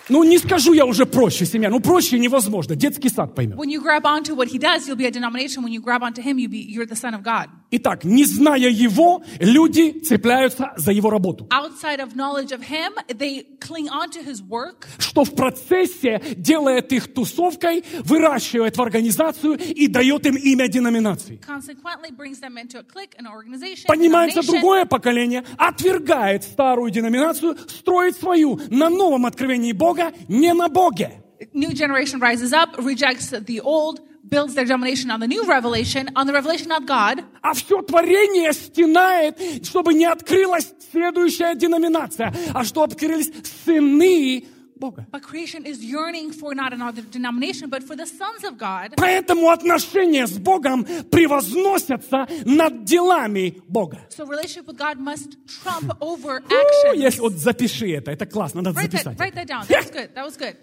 [0.09, 1.71] Ну, не скажу я уже проще, семья.
[1.71, 2.77] Ну, проще невозможно.
[2.77, 3.57] Детский сад поймет.
[3.57, 5.63] when you grab onto what he does, you'll be a denomination.
[5.63, 7.49] When you grab onto him, you be, you're the son of God.
[7.71, 11.49] Итак, не зная его, люди цепляются за его работу.
[11.51, 17.13] Outside of knowledge of him, they cling onto his work, Что в процессе делает их
[17.15, 21.41] тусовкой, выращивает в организацию и дает им имя деноминации.
[21.45, 27.57] consequently brings them into a clique, an organization, Поднимается denomination, другое поколение, отвергает старую деноминацию,
[27.69, 29.94] строит свою на новом откровении Бога,
[30.29, 31.21] не на Боге.
[31.53, 36.27] new generation rises up, rejects the old, builds their domination on the new revelation, on
[36.27, 42.85] the revelation of God, А все творение стенает, чтобы не открылась следующая деноминация, а что
[42.85, 43.31] открылись
[43.65, 44.47] сыны
[44.77, 45.07] Бога.
[45.11, 48.95] but creation is yearning for not another denomination, but for the sons of God.
[48.97, 54.01] Поэтому отношения с Богом превозносятся над делами Бога.
[54.11, 56.97] So relationship with God must trump over actions.
[56.97, 59.19] Если вот запиши это, это классно, надо Write that, записать.
[59.19, 59.67] write that down.
[59.67, 60.15] That was good.
[60.15, 60.57] That was good.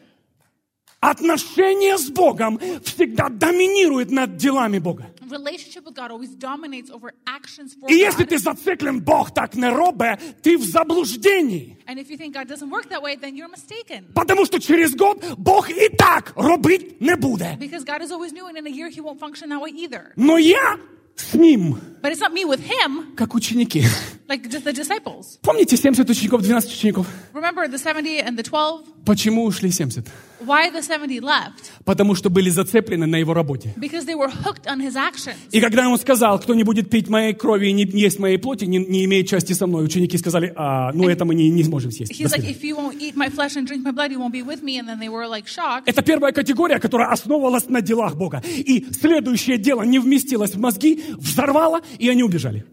[0.99, 5.10] Отношения с Богом всегда доминируют над делами Бога.
[5.31, 9.69] Relationship with God always dominates over actions for И если ты зациклен, Бог так не
[9.69, 11.77] робе, ты в заблуждении.
[11.87, 14.11] And if you think God doesn't work that way, then you're mistaken.
[14.13, 17.57] Потому что через год Бог и так робить не будет.
[17.59, 20.11] Because God is always new, and in a year He won't function that way either.
[20.15, 20.79] Но я
[21.21, 23.83] с ним, But it's not me with Him, как ученики.
[24.27, 25.37] like just the disciples.
[25.41, 27.07] Помните 70 учеников, 12 учеников?
[27.33, 28.85] Remember the 70 and the 12?
[29.05, 30.07] Почему ушли 70?
[30.45, 31.69] Why the 70 left?
[31.85, 33.73] Потому что были зацеплены на его работе.
[33.77, 35.35] Because they were hooked on His actions.
[35.51, 38.65] И когда он сказал, кто не будет пить моей крови и не есть моей плоти,
[38.65, 41.91] не, не имеет части со мной, ученики сказали, а, ну это мы не, не сможем
[41.91, 42.11] съесть.
[42.11, 44.41] He's like, if you won't eat my flesh and drink my blood, you won't be
[44.41, 44.79] with me.
[44.79, 45.83] And then they were like shocked.
[45.85, 48.41] Это первая категория, которая основывалась на делах Бога.
[48.43, 52.65] И следующее дело не вместилось в мозги, взорвало, и они убежали.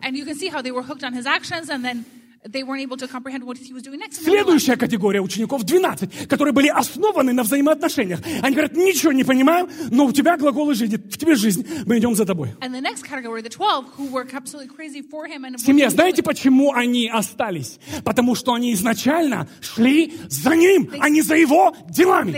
[4.10, 8.20] Следующая категория учеников 12, которые были основаны на взаимоотношениях.
[8.42, 12.14] Они говорят, ничего не понимаю, но у тебя глаголы жизни, в тебе жизнь, мы идем
[12.14, 12.50] за тобой.
[12.60, 15.44] And the next category, the 12, who were absolutely crazy for Him.
[15.44, 17.80] And Семья, знаете, почему они остались?
[18.04, 22.32] Потому что они изначально шли за ним, а не за его делами.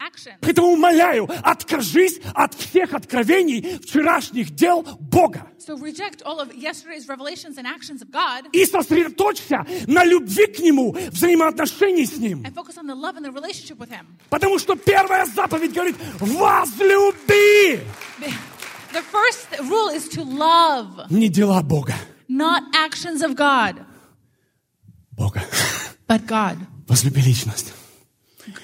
[0.00, 0.32] Action.
[0.40, 5.46] Поэтому умоляю, откажись от всех откровений вчерашних дел Бога.
[5.58, 10.58] So reject all of yesterday's revelations and actions of God И сосредоточься на любви к
[10.58, 12.42] Нему, взаимоотношении с Ним.
[12.44, 14.06] and focus on the love and the relationship with Him.
[14.30, 17.80] Потому что первая заповедь говорит, возлюби
[18.20, 18.32] The
[18.92, 21.94] the first rule is to love, не дела Бога,
[22.28, 23.84] not actions of God,
[25.12, 25.42] Бога.
[26.08, 26.56] but God.
[26.88, 27.72] Возлюби личность.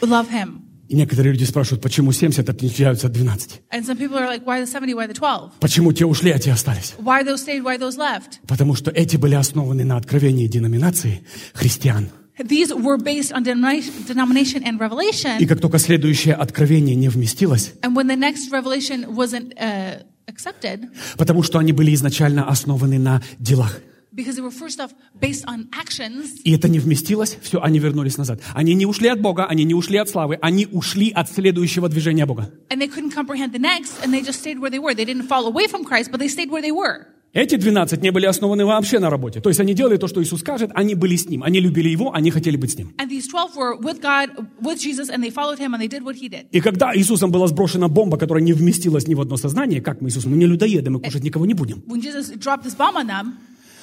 [0.01, 0.63] Love Him.
[0.89, 3.63] И некоторые люди спрашивают, почему 70 отличаются от 12?
[3.73, 5.53] And some people are like, why the 70, why the 12?
[5.61, 6.95] Почему те ушли, а те остались?
[6.99, 8.39] Why those stayed, why those left?
[8.47, 11.23] Потому что эти были основаны на откровении деноминации
[11.55, 12.09] христиан.
[12.39, 15.47] These were based on denomination and И revelation.
[15.47, 21.43] как только следующее откровение не вместилось, And when the next revelation wasn't uh, accepted, потому
[21.43, 23.81] что они были изначально основаны на делах.
[24.17, 24.91] Because they were first off
[25.21, 28.41] based on actions, И это не вместилось, все, они вернулись назад.
[28.55, 32.27] Они не ушли от Бога, они не ушли от славы, они ушли от следующего движения
[32.27, 32.51] Бога.
[32.71, 34.95] and they couldn't comprehend the next, and they just stayed where they were.
[34.95, 37.07] They didn't fall away from Christ, but they stayed where they were.
[37.33, 39.43] Эти 12 не были основаны вообще на работе.
[39.43, 42.15] То есть они делали то, что Иисус скажет, они были с Ним, они любили Его,
[42.15, 42.95] они хотели быть с Ним.
[42.97, 44.31] And these 12 were with God,
[44.63, 46.47] with Jesus, and they followed him, and they did what he did.
[46.51, 50.09] И когда Иисусом была сброшена бомба, которая не вместилась ни в одно сознание, как мы,
[50.09, 51.83] Иисус, мы не людоеды, мы кушать никого не будем.
[51.87, 53.35] When Jesus dropped this bomb on them,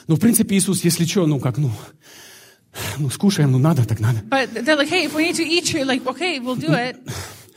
[0.08, 1.72] Ну, в принципе, Иисус, если что, ну как, ну,
[2.97, 4.20] ну, скушаем, ну надо, так надо.
[4.30, 6.97] but they're like, hey, if we need to eat you, like, okay, we'll do it.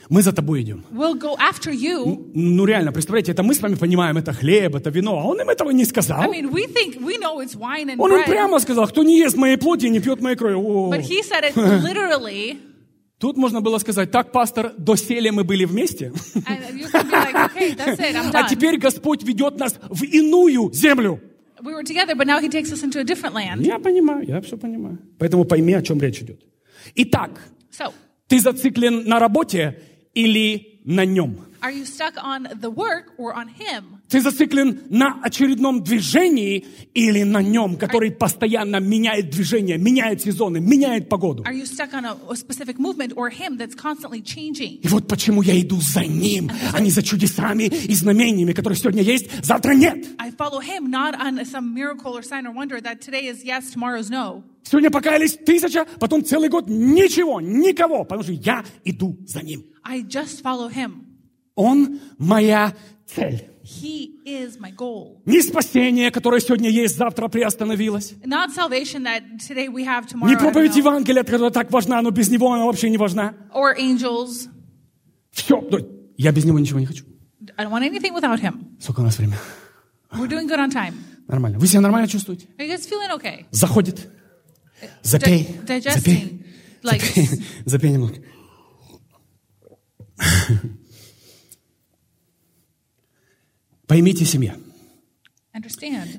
[0.09, 0.85] мы за тобой идем.
[0.91, 2.31] We'll go after you.
[2.33, 5.49] Ну реально, представляете, это мы с вами понимаем, это хлеб, это вино, а он им
[5.49, 6.21] этого не сказал.
[6.21, 9.03] I mean, we think we know it's wine and Он им bread, прямо сказал, кто
[9.03, 10.55] не ест моей плоти и не пьет моей крови.
[10.55, 10.91] О.
[10.91, 12.59] but he said it literally.
[13.19, 18.77] Тут можно было сказать, так, пастор, доселе мы были вместе, like, okay, it, а теперь
[18.77, 21.19] Господь ведет нас в иную землю.
[21.63, 23.65] We were together, but now he takes us into a different land.
[23.65, 24.99] Я понимаю, я все понимаю.
[25.17, 26.41] Поэтому пойми, о чем речь идет.
[26.95, 27.31] Итак,
[27.71, 27.91] So,
[28.27, 29.79] ты зациклен на работе
[30.13, 31.46] или на нем?
[31.61, 33.97] Are you stuck on the work or on him?
[34.09, 41.09] Ты зациклен на очередном движении или на нем, который постоянно меняет движение, меняет сезоны, меняет
[41.09, 41.43] погоду?
[41.43, 44.79] Are you stuck on a, specific movement or him that's constantly changing?
[44.81, 49.03] И вот почему я иду за ним, а не за чудесами и знамениями, которые сегодня
[49.03, 50.05] есть, завтра нет.
[50.19, 53.71] I follow him not on some miracle or sign or wonder that today is yes,
[53.71, 54.43] tomorrow's no.
[54.63, 59.65] Сегодня покаялись тысяча, потом целый год ничего, никого, потому что я иду за ним.
[59.83, 61.06] I just follow him.
[61.57, 62.73] Он моя
[63.05, 63.49] цель.
[63.63, 65.21] He is my goal.
[65.25, 68.13] Не спасение, которое сегодня есть, завтра приостановилось.
[68.23, 70.75] Not salvation that today we have, tomorrow Не проповедь.
[70.77, 73.33] Евангелия, которая так важна, но без него она вообще не важна.
[73.53, 74.47] or angels.
[75.31, 75.61] Все,
[76.15, 77.03] я без него ничего не хочу.
[77.57, 78.77] I don't want anything without him.
[78.79, 79.37] Сколько у нас времени?
[80.13, 80.93] We're doing good on time.
[81.27, 81.59] Нормально.
[81.59, 82.47] Вы себя нормально чувствуете?
[82.57, 83.45] Are you guys feeling okay?
[83.51, 84.07] Заходит.
[85.01, 85.59] Запей.
[85.65, 85.81] Di- Запей.
[85.81, 86.45] digesting.
[86.83, 87.43] Like, Запей.
[87.65, 88.15] Запей немного.
[93.87, 94.55] Поймите семья.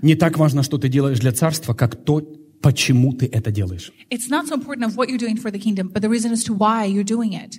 [0.03, 2.21] Не так важно, что ты делаешь для царства, как то,
[2.61, 3.93] почему ты это делаешь.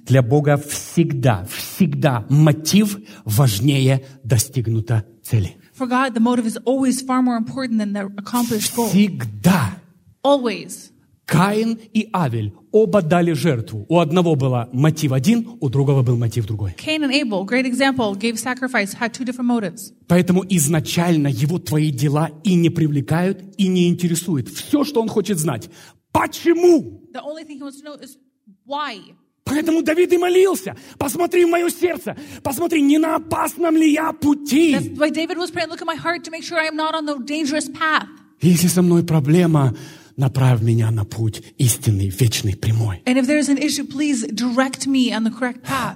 [0.05, 5.55] Для Бога всегда, всегда мотив важнее достигнута цели.
[5.78, 8.89] For God, the motive is always far more important than the accomplished goal.
[8.89, 9.78] Всегда.
[10.22, 10.91] Always.
[11.30, 13.86] Каин и Авель оба дали жертву.
[13.88, 16.75] У одного был мотив один, у другого был мотив другой.
[16.84, 19.93] Cain and Abel, great example, gave sacrifice, had two different motives.
[20.07, 24.49] Поэтому изначально его твои дела и не привлекают, и не интересуют.
[24.49, 25.69] Все, что он хочет знать.
[26.11, 27.03] Почему?
[27.13, 28.17] The only thing he wants to know is
[28.65, 28.97] why.
[29.43, 30.75] Поэтому Давид и молился.
[30.97, 32.15] Посмотри в мое сердце.
[32.41, 34.73] Посмотри, не на опасном ли я пути.
[34.73, 36.95] That's why David was praying, look at my heart to make sure I am not
[36.95, 38.07] on the dangerous path.
[38.41, 39.75] Если со мной проблема,
[40.20, 43.01] направь меня на путь истинный, вечный, прямой.
[43.05, 45.95] And if there's an issue, please direct me on the correct path.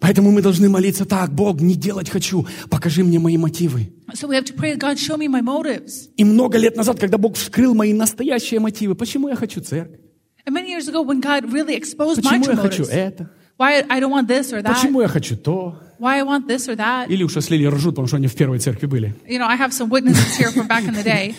[0.00, 3.92] Поэтому мы должны молиться так, Бог, не делать хочу, покажи мне мои мотивы.
[4.14, 6.08] So we have to pray, God, show me my motives.
[6.16, 10.00] И много лет назад, когда Бог вскрыл мои настоящие мотивы, почему я хочу церковь?
[10.44, 13.30] And many years ago, when God really exposed my Почему true я хочу motives, это?
[13.58, 15.78] why I don't want this or that, Почему я хочу то?
[16.00, 17.06] why I want this or that.
[17.08, 19.14] Или уж если ржут, потому что они в первой церкви были.
[19.28, 21.36] You know, I have some witnesses here from back in the day.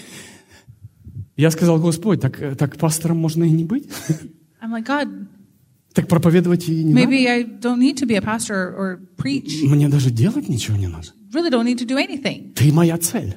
[1.35, 3.89] Я сказал, Господь, так, так пастором можно и не быть?
[4.61, 5.27] I'm like, God,
[5.93, 9.61] Так проповедовать и не maybe I don't need to be a pastor or preach.
[9.63, 9.75] надо?
[9.75, 11.07] Мне даже делать ничего не надо.
[11.31, 12.53] Really don't need to do anything.
[12.53, 13.35] Ты моя цель.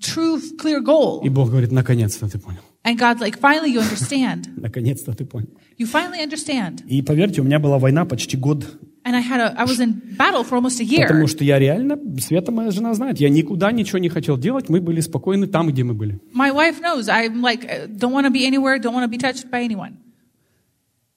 [0.00, 1.24] True, clear goal.
[1.24, 2.60] И Бог говорит, наконец-то ты понял.
[2.84, 4.48] And God's like, finally you understand.
[4.56, 5.48] Наконец-то ты понял.
[5.78, 6.84] You finally understand.
[6.86, 8.64] И поверьте, у меня была война почти год,
[9.08, 11.26] And I had a, I was in battle for almost a потому year.
[11.28, 15.00] что я реально, Света моя жена знает, я никуда ничего не хотел делать, мы были
[15.00, 16.20] спокойны там, где мы были.
[16.34, 19.16] My wife knows I'm like, uh, don't want to be anywhere, don't want to be
[19.16, 19.96] touched by anyone.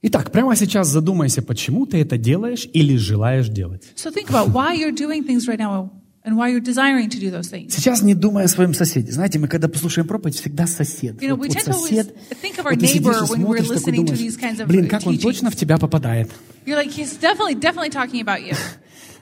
[0.03, 3.83] Итак, прямо сейчас задумайся, почему ты это делаешь или желаешь делать.
[3.97, 5.91] So think about why you're doing things right now
[6.23, 7.73] and why you're desiring to do those things.
[7.75, 9.11] Сейчас не думай о своем соседе.
[9.11, 11.21] Знаете, мы когда послушаем проповедь, всегда сосед.
[11.21, 12.15] You know, Вот- вот сосед.
[12.41, 15.05] think of our Вот ты сидишь и смотришь, такой думаешь, these kinds of Блин, как
[15.07, 16.29] он точно в тебя попадает.
[16.65, 18.55] You're like, he's definitely, definitely talking about you.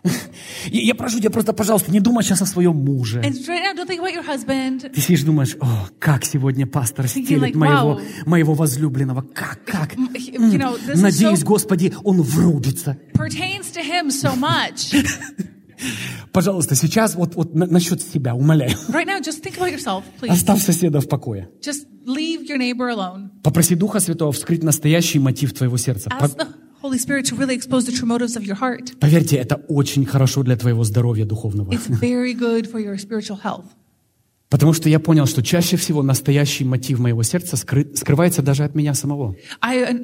[0.72, 3.20] И я прошу тебя просто, пожалуйста, не думай сейчас о своем муже.
[3.20, 4.90] And right now, don't think about your husband.
[4.90, 8.02] Ты сидишь, думаешь, о, как сегодня пастор стелит like, моего, wow.
[8.26, 9.22] моего возлюбленного.
[9.22, 9.96] Как, как?
[9.96, 12.98] You know, Надеюсь, so- Господи, он врубится.
[13.14, 14.30] So.
[16.32, 18.72] Пожалуйста, сейчас вот, вот на- насчет себя, умоляю.
[18.90, 20.32] Right now, just think about yourself, please.
[20.32, 21.50] Оставь соседа в покое.
[21.62, 23.30] Just leave your neighbor alone.
[23.44, 26.10] Попроси Духа Святого вскрыть настоящий мотив твоего сердца.
[26.10, 26.48] По- Ask the
[26.82, 28.98] Holy Spirit to really expose the true motives of your heart.
[29.00, 31.72] Поверьте, это очень хорошо для твоего здоровья духовного.
[31.72, 33.66] It's very good for your spiritual health.
[34.50, 38.74] Потому что я понял, что чаще всего настоящий мотив моего сердца скры- скрывается даже от
[38.74, 39.36] меня самого.
[39.62, 39.98] Really.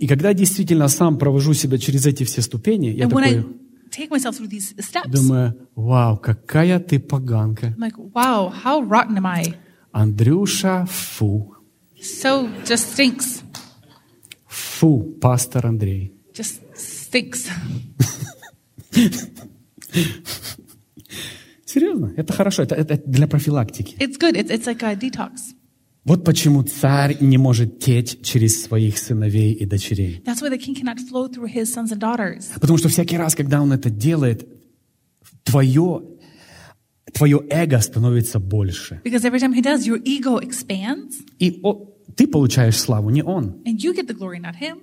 [0.00, 3.44] И когда я действительно сам провожу себя через эти все ступени, я And I такой
[3.90, 7.74] take myself through these steps, думаю, вау, какая ты поганка.
[7.76, 9.54] I'm like, wow, how rotten am I?
[9.90, 11.54] Андрюша, фу.
[12.00, 13.42] So just stinks.
[14.46, 16.12] Фу, пастор Андрей.
[16.32, 17.48] Just stinks.
[21.68, 23.94] Серьезно, это хорошо, это, это для профилактики.
[23.98, 24.34] It's good.
[24.36, 25.52] It's, it's like a detox.
[26.04, 30.22] Вот почему царь не может теть через своих сыновей и дочерей.
[30.24, 32.46] That's why the king cannot flow through his sons and daughters.
[32.58, 34.48] Потому что всякий раз, когда он это делает,
[35.44, 36.02] твое,
[37.12, 39.02] твое эго становится больше.
[39.04, 43.60] Because every time he does, your ego expands И о- ты получаешь славу, не он.
[43.66, 44.78] and you get the glory, not him.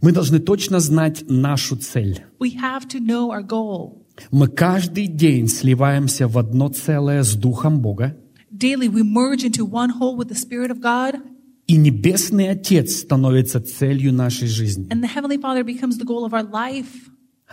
[0.00, 2.24] Мы должны точно знать нашу цель.
[2.38, 3.99] We have to know our goal.
[4.30, 8.16] Мы каждый день сливаемся в одно целое с Духом Бога,
[8.52, 11.20] Daily, we merge into one whole with the Spirit of God,
[11.66, 14.86] и Небесный Отец становится целью нашей жизни.
[14.90, 17.08] and the Heavenly Father becomes the goal of our life.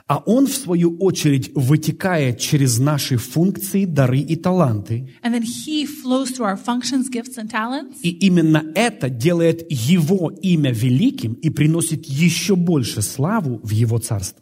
[0.05, 5.09] А Он, в свою очередь, вытекает через наши функции, дары и таланты.
[5.23, 7.95] And then He flows through our functions, gifts, and talents.
[8.03, 14.41] И именно это делает Его имя великим и приносит еще больше славу в Его Царство.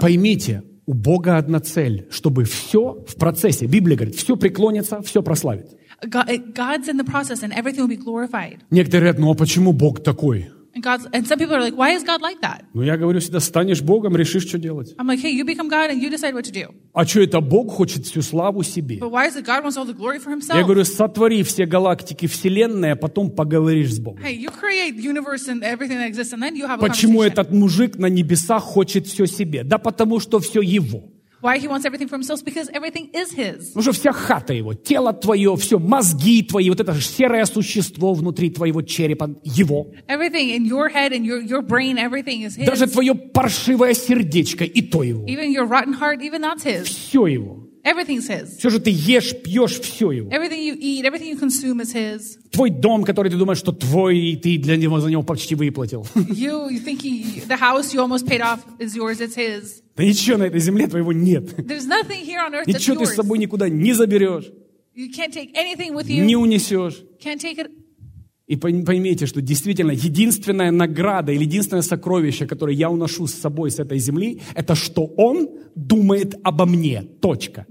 [0.00, 5.68] Поймите, у Бога одна цель, чтобы все в процессе, Библия говорит, все преклонится, все прославит.
[8.70, 10.50] Некоторые говорят, ну а почему Бог такой?
[10.72, 12.64] And, God's, and some people are like, why is God like that?
[12.74, 14.94] Ну я говорю всегда, станешь Богом, решишь, что делать.
[14.98, 16.72] I'm like, hey, you become God and you decide what to do.
[16.92, 18.98] А что это Бог хочет всю славу себе?
[18.98, 20.64] But why is it God wants all the glory for Я himself?
[20.64, 24.22] говорю, сотвори все галактики Вселенной, а потом поговоришь с Богом.
[24.22, 27.22] Hey, you create the universe and everything that exists, and then you have a Почему
[27.22, 29.64] этот мужик на небесах хочет все себе?
[29.64, 31.10] Да потому что все его.
[31.42, 32.44] Why he wants everything for himself?
[32.44, 33.72] Because everything is his.
[33.72, 38.50] Что вся хата его, тело твое, все, мозги твои, вот это же серое существо внутри
[38.50, 39.90] твоего черепа, его.
[40.06, 42.66] Everything in your head and your, your brain, everything is his.
[42.66, 45.24] Даже твое паршивое сердечко, и то его.
[45.26, 46.84] Even your rotten heart, even that's his.
[46.84, 47.69] Все его.
[47.82, 48.58] Everything's his.
[48.58, 50.30] Все же ты ешь, пьешь, все его.
[50.30, 52.36] Everything you eat, everything you consume is his.
[52.52, 56.06] Твой дом, который ты думаешь, что твой, и ты для него за него почти выплатил.
[56.14, 59.82] You, you think he, the house you almost paid off is yours, it's his.
[59.96, 61.44] Да ничего на этой земле твоего нет.
[61.58, 63.14] There's nothing here on earth that's Ничего ты с yours.
[63.16, 64.50] собой никуда не заберешь,
[64.94, 66.36] You can't take anything with не you.
[66.36, 67.02] унесешь.
[67.22, 67.70] Can't take it.
[68.50, 73.70] И пойм- поймите, что действительно единственная награда или единственное сокровище, которое я уношу с собой
[73.70, 77.02] с этой земли, это что Он думает обо мне.
[77.20, 77.64] Точка.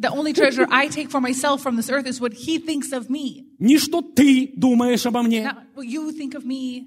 [3.60, 5.52] Не что ты думаешь обо мне,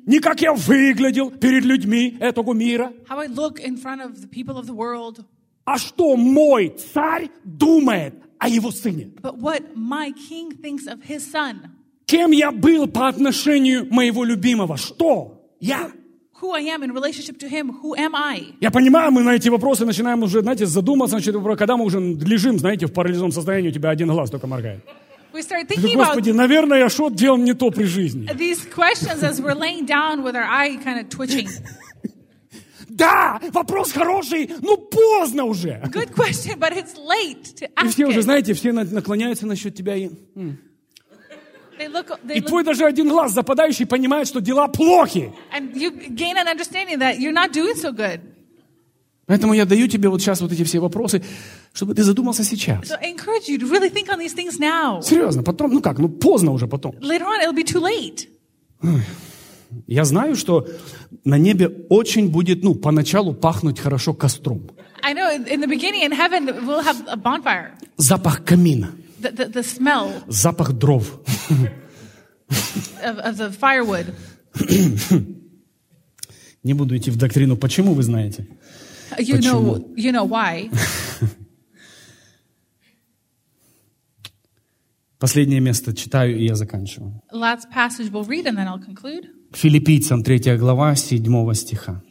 [0.07, 4.26] не как я выглядел перед людьми этого мира, how I look in front of the
[4.26, 5.22] people of the world,
[5.66, 9.11] а что мой царь думает о его сыне.
[9.20, 11.72] but what my king thinks of his son.
[12.12, 14.76] Кем я был по отношению моего любимого?
[14.76, 15.40] Что?
[15.60, 15.90] Я.
[16.42, 18.54] Who I am in relationship to him, who am I?
[18.60, 22.58] Я понимаю, мы на эти вопросы начинаем уже, знаете, задуматься, значит, когда мы уже лежим,
[22.58, 24.80] знаете, в парализованном состоянии, у тебя один глаз только моргает.
[25.32, 28.28] We start thinking about Господи, наверное, я что делал не то при жизни.
[28.36, 31.48] these questions as we're laying down with our eye kind of twitching.
[32.90, 35.80] Да, вопрос хороший, но поздно уже.
[35.90, 39.74] Good question, but it's late to И ask все уже, знаете, все на- наклоняются насчет
[39.74, 39.96] тебя.
[39.96, 40.10] И,
[41.82, 45.32] They look, they и look, твой даже один глаз западающий понимает, что дела плохи.
[45.52, 48.20] and you gain an understanding that you're not doing so good.
[49.26, 51.22] Поэтому я даю тебе вот сейчас вот эти все вопросы,
[51.72, 52.90] чтобы ты задумался сейчас.
[52.90, 55.00] So I encourage you to really think on these things now.
[55.02, 56.94] Серьезно, потом, ну как, ну поздно уже потом.
[57.00, 58.28] Later on, it'll be too late.
[59.86, 60.66] Я знаю, что
[61.24, 64.70] на небе очень будет, ну, поначалу пахнуть хорошо костром.
[65.02, 67.72] I know in the beginning in heaven we'll have a bonfire.
[67.96, 68.92] Запах камина,
[69.22, 71.20] The, the, the smell запах дров.
[73.02, 74.14] of, of the firewood.
[76.64, 78.46] Не буду идти в доктрину, почему вы знаете.
[79.18, 79.76] You Почему?
[79.76, 80.70] know, you know why.
[85.18, 87.22] Последнее место читаю, и я заканчиваю.
[87.32, 89.26] Last passage we'll read and then I'll conclude.
[89.52, 92.02] Филиппийцам 3 глава 7 стиха.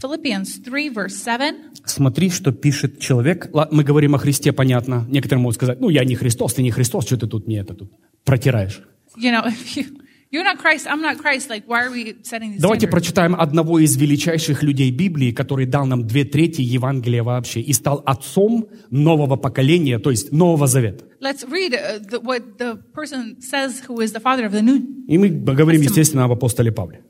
[0.00, 1.54] Philippians 3, verse 7.
[1.84, 3.50] Смотри, что пишет человек.
[3.72, 5.04] Мы говорим о Христе, понятно.
[5.08, 7.74] Некоторые могут сказать, ну, я не Христос, ты не Христос, что ты тут не это
[7.74, 7.90] тут
[8.24, 8.82] протираешь.
[9.16, 9.86] You know, if you,
[10.30, 12.90] you're not Christ, I'm not Christ, like, why are we setting these Давайте standards?
[12.90, 18.02] прочитаем одного из величайших людей Библии, который дал нам две трети Евангелия вообще и стал
[18.06, 21.06] отцом нового поколения, то есть Нового Завета.
[21.20, 21.72] Let's read
[22.08, 25.80] the, what the person says who is the father of the new И мы говорим,
[25.80, 27.02] естественно, об апостоле Павле.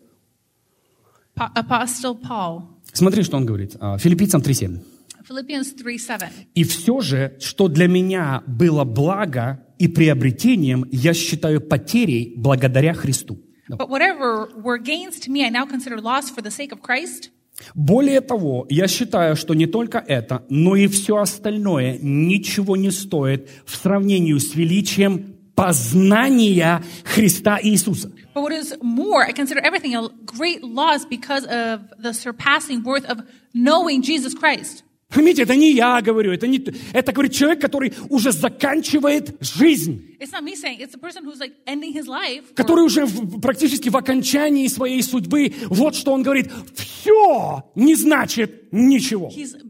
[1.35, 2.63] po- apostle Paul.
[2.99, 3.77] Смотри, что он говорит.
[3.79, 4.81] А, Филиппийцам 3.7.
[5.31, 6.19] Philippians 3, 7.
[6.55, 13.39] «И все же, что для меня было благо и приобретением, я считаю потерей благодаря Христу».
[13.69, 17.31] But whatever were gains to me, I now consider loss for the sake of Christ.
[17.77, 23.49] Более того, я считаю, что не только это, но и все остальное ничего не стоит
[23.65, 28.12] в сравнении с величием познания Христа Иисуса.
[28.34, 33.06] But what is more, I consider everything a great loss because of the surpassing worth
[33.06, 33.22] of
[33.54, 34.84] knowing Jesus Christ.
[35.11, 36.59] Поймите, это не я говорю, это, не,
[36.93, 42.43] это говорит человек, который уже заканчивает жизнь, like life.
[42.43, 47.95] or- который уже в- практически в окончании своей судьбы, вот что он говорит, все не
[47.95, 49.31] значит ничего.
[49.31, 49.63] Saying.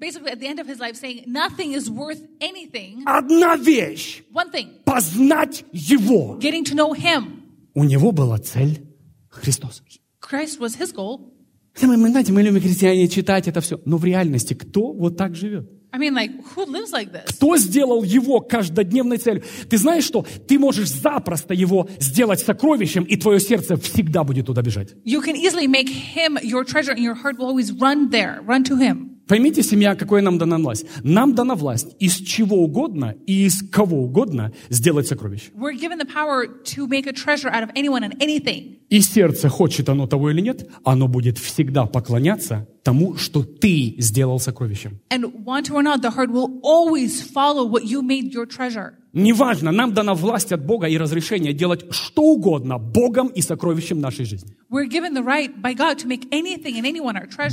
[3.07, 6.37] Одна вещь, One thing, познать Его.
[6.41, 7.43] getting to know him.
[7.75, 8.81] У него была цель
[9.31, 9.83] Христос.
[10.21, 11.31] Christ was his goal.
[11.81, 15.35] Мы, мы, знаете, мы любим христиане читать это все, но в реальности кто вот так
[15.35, 15.71] живет?
[15.91, 17.35] I mean, like, who lives like this?
[17.37, 19.43] Кто сделал его каждодневной целью?
[19.71, 20.27] Ты знаешь что?
[20.47, 24.95] Ты можешь запросто его сделать сокровищем, и твое сердце всегда будет туда бежать.
[25.05, 28.65] You can easily make him your treasure and your heart will always run there, run
[28.65, 29.18] to him.
[29.29, 30.87] Поймите, семья, какой нам дана власть.
[31.03, 35.51] Нам дана власть из чего угодно и из кого угодно сделать сокровище.
[38.89, 44.41] И сердце, хочет оно того или нет, оно будет всегда поклоняться тому, что ты сделал
[44.41, 44.99] сокровищем.
[45.11, 48.95] And want to not, the heart will always follow what you made your treasure.
[49.19, 54.25] Неважно, нам дана власть от Бога и разрешение делать что угодно Богом и сокровищем нашей
[54.25, 54.57] жизни.
[54.71, 55.51] Right.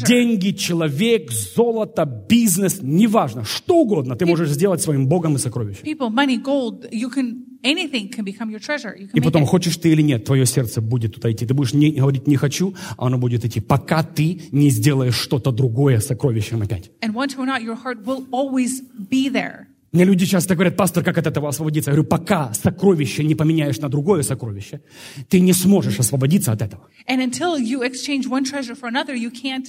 [0.08, 5.84] Деньги, человек, золото, бизнес, неважно, что угодно ты можешь сделать своим Богом и сокровищем.
[5.84, 8.96] People, money, gold, you can, anything can become your treasure.
[8.96, 9.48] You can И потом, it.
[9.48, 11.48] хочешь ты или нет, твое сердце будет туда идти.
[11.48, 15.52] Ты будешь не, говорить «не хочу», а оно будет идти, пока ты не сделаешь что-то
[15.52, 16.92] другое сокровищем опять.
[17.02, 19.68] And want to or not, your heart will always be there.
[19.96, 21.90] Мне люди часто говорят, пастор, как от этого освободиться?
[21.90, 24.82] Я говорю, пока сокровище не поменяешь на другое сокровище,
[25.30, 26.90] ты не сможешь освободиться от этого.
[27.10, 29.66] And until you exchange one treasure for another, you can't.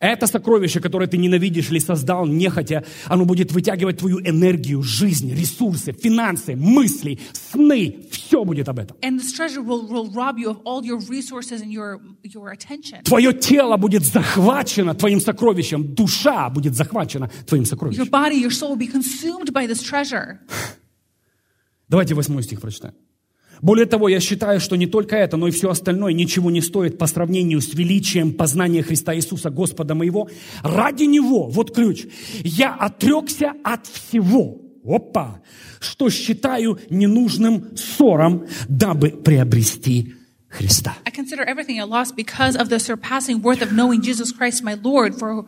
[0.00, 5.92] Это сокровище, которое ты ненавидишь или создал нехотя, оно будет вытягивать твою энергию, жизнь, ресурсы,
[5.92, 8.06] финансы, мысли, сны.
[8.12, 8.96] Все будет об этом.
[9.02, 13.02] And this treasure will, will rob you of all your resources and your, your attention.
[13.04, 18.08] Твое тело будет захвачено твоим сокровищем, душа будет захвачена твоим Your сокровищем.
[18.08, 20.38] body, your soul will be consumed by this treasure.
[21.88, 22.94] Давайте восьмой стих прочитаем.
[23.62, 26.98] Более того, я считаю, что не только это, но и все остальное ничего не стоит
[26.98, 30.28] по сравнению с величием познания Христа Иисуса, Господа моего.
[30.62, 32.06] Ради Него, вот ключ,
[32.42, 35.42] я отрекся от всего, опа,
[35.78, 40.14] что считаю ненужным ссором, дабы приобрести
[40.48, 40.96] Христа.
[41.06, 44.74] I consider everything a loss because of the surpassing worth of knowing Jesus Christ, my
[44.74, 45.44] Lord, for,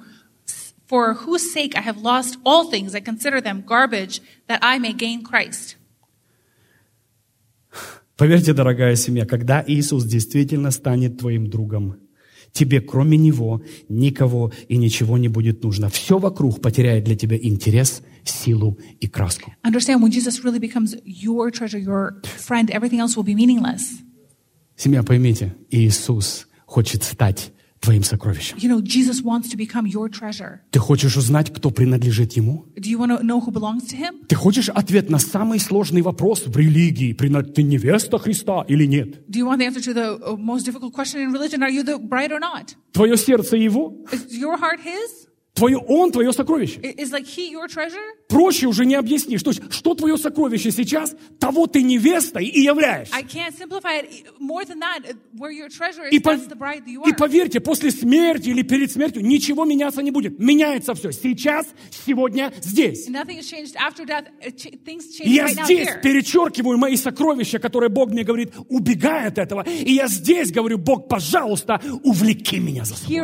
[0.86, 2.94] for whose sake I have lost all things.
[2.94, 5.76] I consider them garbage that I may gain Christ.
[8.16, 11.96] Поверьте, дорогая семья, когда Иисус действительно станет твоим другом,
[12.52, 15.88] тебе кроме Него никого и ничего не будет нужно.
[15.88, 19.52] Все вокруг потеряет для тебя интерес, силу и краску.
[19.64, 23.82] Understand when Jesus really becomes your treasure, your friend, everything else will be meaningless.
[24.76, 27.52] Семья, поймите, Иисус хочет стать
[27.82, 28.56] твоим сокровищем.
[28.56, 30.60] You know, Jesus wants to become your treasure.
[30.70, 32.64] Ты хочешь узнать, кто принадлежит Ему?
[32.76, 34.24] Do you want to know who belongs to Him?
[34.28, 37.12] Ты хочешь ответ на самый сложный вопрос в религии?
[37.12, 39.28] Прина- Ты невеста Христа или нет?
[39.28, 41.62] Do you want the answer to the uh, most difficult question in religion?
[41.62, 42.76] Are you the bride or not?
[42.92, 43.92] Твое сердце Его?
[44.12, 45.26] Is your heart His?
[45.54, 46.80] Твое Он, твое сокровище?
[46.80, 47.98] Is like He your treasure?
[48.32, 49.42] Проще уже не объяснишь.
[49.42, 53.14] То есть, что твое сокровище сейчас, того ты невестой и являешься.
[56.10, 56.30] И, по-
[57.08, 60.38] и поверьте, после смерти или перед смертью ничего меняться не будет.
[60.38, 61.12] Меняется все.
[61.12, 61.66] Сейчас,
[62.06, 63.06] сегодня, здесь.
[65.24, 69.62] Я здесь перечеркиваю мои сокровища, которые Бог мне говорит, убегай от этого.
[69.62, 73.14] И я здесь говорю, Бог, пожалуйста, увлеки меня за собой.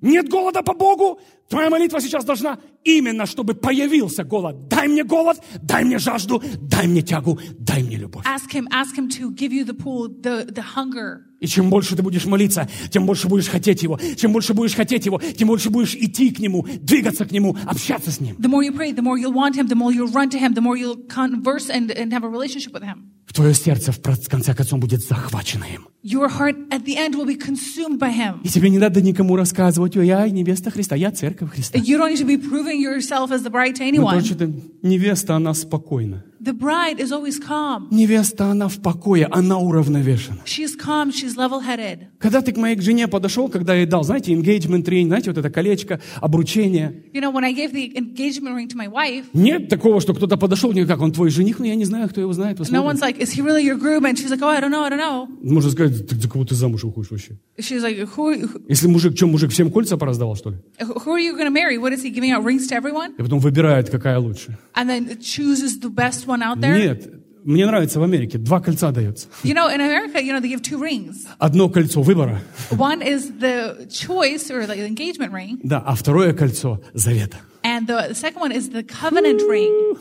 [0.00, 1.18] Нет голода по Богу?
[1.54, 4.66] Твоя молитва сейчас должна именно, чтобы появился голод.
[4.66, 8.26] Дай мне голод, дай мне жажду, дай мне тягу, дай мне любовь.
[8.26, 11.20] Ask Him, ask Him to give you the pool, the, the hunger.
[11.38, 14.00] И чем больше ты будешь молиться, тем больше будешь хотеть Его.
[14.16, 18.10] Чем больше будешь хотеть Его, тем больше будешь идти к Нему, двигаться к Нему, общаться
[18.10, 18.34] с Ним.
[18.40, 20.54] The more you pray, the more you'll want Him, the more you'll run to Him,
[20.54, 23.12] the more you'll converse and, and have a relationship with Him.
[23.32, 25.88] Твое сердце в конце концов будет захвачено им.
[26.04, 28.40] Your heart at the end will be consumed by Him.
[28.44, 31.77] И тебе не надо никому рассказывать, я невеста Христа, я церковь Христа.
[31.79, 34.19] You don't need to be proving yourself as the bride to Ну, anyone.
[34.19, 36.23] точно, невеста, она спокойна.
[36.44, 37.88] The bride is always calm.
[37.90, 40.42] Невеста, она в покое, она уравновешена.
[40.44, 42.08] She's calm, she's level headed.
[42.18, 45.38] Когда ты к моей жене подошел, когда я ей дал, знаете, engagement ring, знаете, вот
[45.38, 47.04] это колечко, обручение.
[47.14, 50.36] You know, when I gave the engagement ring to my wife, Нет такого, что кто-то
[50.36, 52.58] подошел, не как он твой жених, ну я не знаю, кто его знает.
[52.58, 52.84] no посмотрим.
[52.84, 54.04] one's like, is he really your groom?
[54.04, 55.26] And she's like, oh, I don't know, I don't know.
[55.42, 57.38] Можно сказать, ты за кого ты замуж выходишь вообще?
[57.58, 60.56] She's like, who, who, Если мужик, что, мужик всем кольца пораздавал, что ли?
[60.80, 61.78] who are you to marry?
[61.78, 63.14] What is he giving out rings to everyone?
[63.18, 64.58] И потом выбирает, какая лучше.
[64.74, 66.76] And then chooses the best one out there?
[66.78, 67.10] Нет,
[67.44, 69.28] мне нравится в Америке, два кольца дается.
[69.42, 71.26] You know, in America, you know, they give two rings.
[71.38, 72.40] Одно кольцо выбора,
[72.70, 77.36] One is the choice or the engagement ring, да, а второе кольцо завета.
[77.62, 79.96] and the, second one is the covenant ring.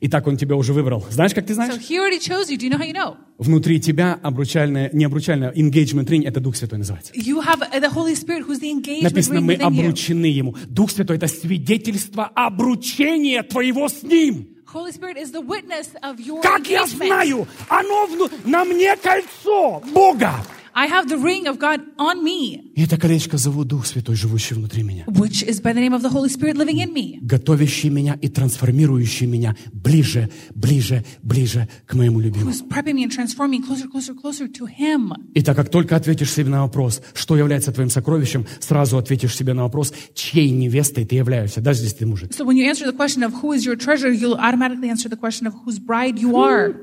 [0.00, 1.04] И так он тебя уже выбрал.
[1.10, 1.74] Знаешь, как ты So знаешь?
[1.88, 2.56] he already chose you.
[2.56, 3.16] Do you know how you know?
[3.38, 7.12] Внутри тебя обручальное, не обручальное, engagement ring, это Дух Святой называется.
[7.14, 9.80] You have uh, the Holy Spirit, who's the engagement Написано, ring мы within you.
[9.80, 10.54] обручены Ему.
[10.68, 14.48] Дух Святой– это свидетельство обручения твоего с Ним.
[14.67, 17.07] Holy Spirit is the witness of your Как я engagement.
[17.07, 20.33] знаю, оно вну- на мне кольцо Бога.
[20.80, 24.54] I have the ring of God on me, И это колечко зовут Дух Святой, живущий
[24.54, 25.04] внутри меня.
[25.08, 28.28] which is by the name of the Holy Spirit living in me, готовящий меня и
[28.28, 32.50] трансформирующий меня ближе, ближе, ближе к моему любимому.
[32.52, 35.12] who's prepping me and transforming closer, closer, closer to Him.
[35.34, 39.54] И так как только ответишь себе на вопрос, что является твоим сокровищем, сразу ответишь себе
[39.54, 42.30] на вопрос, чьей невестой ты являешься, даже если ты мужик.
[42.30, 45.16] So when you answer the question of who is your treasure, you'll automatically answer the
[45.18, 46.76] question of whose bride you are.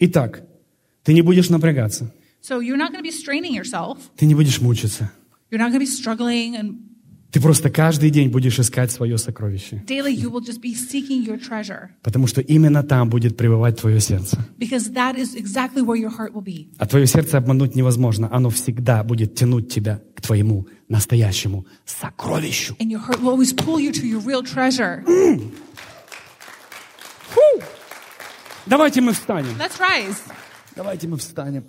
[0.00, 0.42] Итак,
[1.02, 3.98] ты не будешь напрягаться, So you're not going to be straining yourself.
[4.16, 5.10] ты не будешь мучиться.
[5.50, 6.76] You're not going to be struggling and
[7.30, 11.36] Ты просто каждый день будешь искать свое сокровище, daily you will just be seeking your
[11.38, 14.38] treasure потому что именно там будет пребывать твое сердце.
[14.58, 16.68] because that is exactly where your heart will be.
[16.78, 22.74] А твое сердце обмануть невозможно, оно всегда будет тянуть тебя к твоему настоящему сокровищу.
[22.80, 25.04] And your heart will always pull you to your real treasure.
[28.66, 29.56] Давайте мы встанем.
[29.58, 30.16] Let's rise.
[30.76, 31.64] Давайте мы встанем.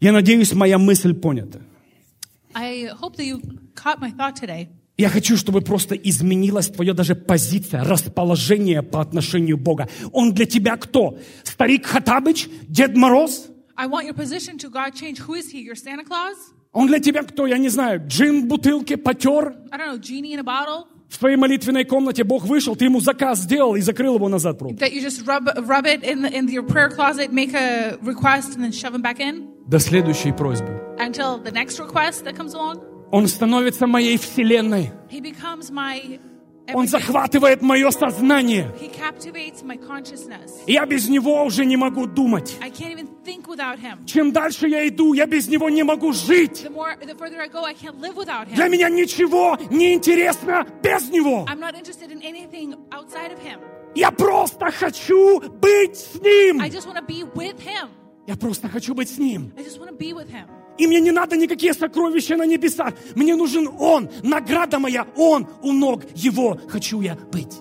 [0.00, 1.60] Я надеюсь, моя мысль понята.
[2.54, 3.40] I hope that you
[3.74, 4.68] caught my thought today.
[4.96, 9.88] Я хочу, чтобы просто изменилась твоя даже позиция, расположение по отношению к Бога.
[10.12, 11.18] Он для тебя кто?
[11.44, 12.48] Старик Хатабыч?
[12.68, 13.48] Дед Мороз?
[13.76, 15.20] I want your position to God change.
[15.26, 15.62] Who is He?
[15.64, 16.36] Your Santa Claus?
[16.72, 17.46] Он для тебя кто?
[17.46, 18.02] Я не знаю.
[18.06, 19.56] Джин в бутылке потер?
[19.72, 20.86] I don't know, genie in a bottle?
[21.08, 24.58] В твоей молитвенной комнате Бог вышел, ты ему заказ сделал и закрыл его назад.
[24.58, 24.76] пробку.
[24.78, 28.54] That you just rub rub it in the, in your prayer closet, make a request,
[28.56, 30.68] and then shove him back in До следующей просьбы.
[30.98, 32.80] until the next request that comes along.
[33.10, 34.90] Он становится моей вселенной.
[35.10, 36.20] He becomes my.
[36.74, 38.72] Он захватывает мое сознание.
[40.66, 42.58] Я без него уже не могу думать.
[44.06, 46.66] Чем дальше я иду, я без него не могу жить.
[48.54, 51.46] Для меня ничего не интересно без него.
[53.94, 56.62] Я просто хочу быть с ним.
[58.26, 59.52] Я просто хочу быть с ним.
[60.78, 62.94] И мне не надо никакие сокровища на небесах.
[63.14, 67.58] Мне нужен Он, награда моя, Он у ног Его хочу я быть.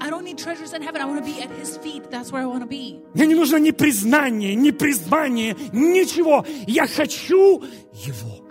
[3.14, 6.46] Мне не нужно ни признание, ни призвание, ничего.
[6.68, 7.64] Я хочу
[7.94, 8.48] Его.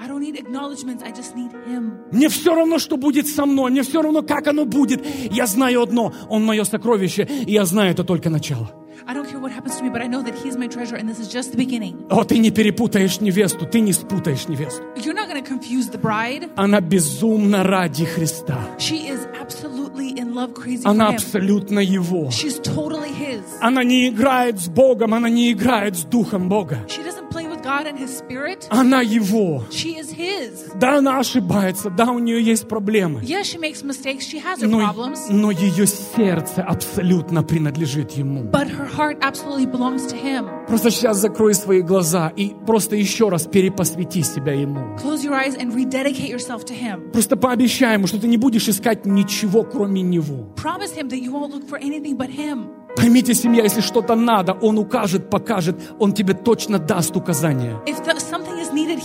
[2.13, 3.71] Мне все равно, что будет со мной.
[3.71, 5.05] Мне все равно, как оно будет.
[5.31, 6.13] Я знаю одно.
[6.29, 7.29] Он мое сокровище.
[7.47, 8.86] И я знаю, это только начало.
[9.07, 11.09] I don't care what happens to me, but I know that he's my treasure and
[11.09, 12.07] this is just the beginning.
[12.11, 13.67] О, ты не перепутаешь невесту.
[13.67, 14.83] Ты не спутаешь невесту.
[14.97, 16.51] You're not going to confuse the bride.
[16.57, 18.59] Она безумна ради Христа.
[18.79, 21.15] She is absolutely in love crazy Она for him.
[21.17, 22.29] абсолютно Его.
[22.31, 23.43] She's totally his.
[23.61, 26.79] Она не играет с Богом, она не играет с Духом Бога.
[26.89, 28.67] She doesn't play God and his spirit.
[28.71, 29.65] Она Его.
[29.71, 30.73] She is his.
[30.79, 33.21] Да, она ошибается, да, у нее есть проблемы.
[33.23, 34.25] Yes, she makes mistakes.
[34.27, 35.27] She has her Но, problems.
[35.31, 38.45] но ее сердце абсолютно принадлежит Ему.
[38.45, 40.49] But her heart absolutely belongs to him.
[40.69, 44.97] Просто сейчас закрой свои глаза и просто еще раз перепосвяти себя Ему.
[44.99, 47.11] Close your eyes and rededicate yourself to him.
[47.13, 50.53] Просто пообещай Ему, что ты не будешь искать ничего, кроме Него.
[50.57, 52.69] Promise him that you won't look for anything but him.
[52.97, 57.77] Поймите, семья, если что-то надо, Он укажет, покажет, Он тебе точно даст указания.
[57.87, 58.97] Is needed.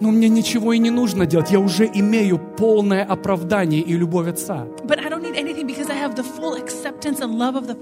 [0.00, 1.50] Но мне ничего и не нужно делать.
[1.50, 4.66] Я уже имею полное оправдание и любовь Отца.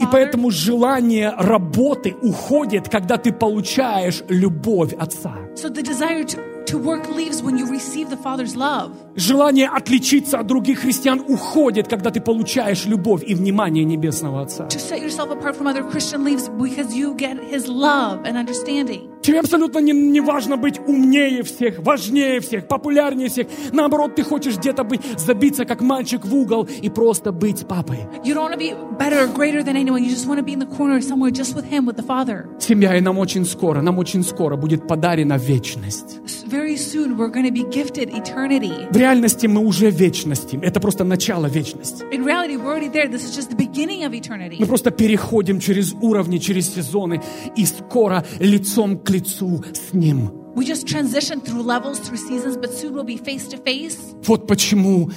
[0.01, 5.35] И поэтому желание работы уходит, когда ты получаешь любовь Отца.
[5.55, 8.93] So the desire to, to work leaves when you receive the Father's love.
[9.17, 14.69] Желание отличиться от других христиан уходит, когда ты получаешь любовь и внимание Небесного Отца.
[14.69, 19.17] To set yourself apart from other Christian leaves because you get His love and understanding.
[19.27, 23.49] Тебе абсолютно не, не важно быть умнее всех, важнее всех, популярнее всех.
[23.73, 28.07] Наоборот, ты хочешь где-то быть, забиться как мальчик в угол и просто быть папой.
[28.25, 30.05] You don't want to be better or greater than anyone.
[30.05, 32.47] You just want to be in the corner somewhere just with Him, with the Father.
[32.61, 36.21] Семья, и нам очень скоро, нам очень скоро будет подарена вечность.
[36.47, 38.89] S- Very soon we're going to be gifted eternity.
[38.91, 40.59] В реальности мы уже вечности.
[40.63, 42.05] Это просто начало вечности.
[42.13, 43.09] In reality, we're already there.
[43.09, 44.57] This is just the beginning of eternity.
[44.59, 47.21] Мы просто переходим через уровни, через сезоны
[47.57, 50.31] и скоро лицом к лицу с Ним.
[50.55, 53.99] We just transition through levels, through seasons, but soon we'll be face to face.
[54.27, 55.11] Вот почему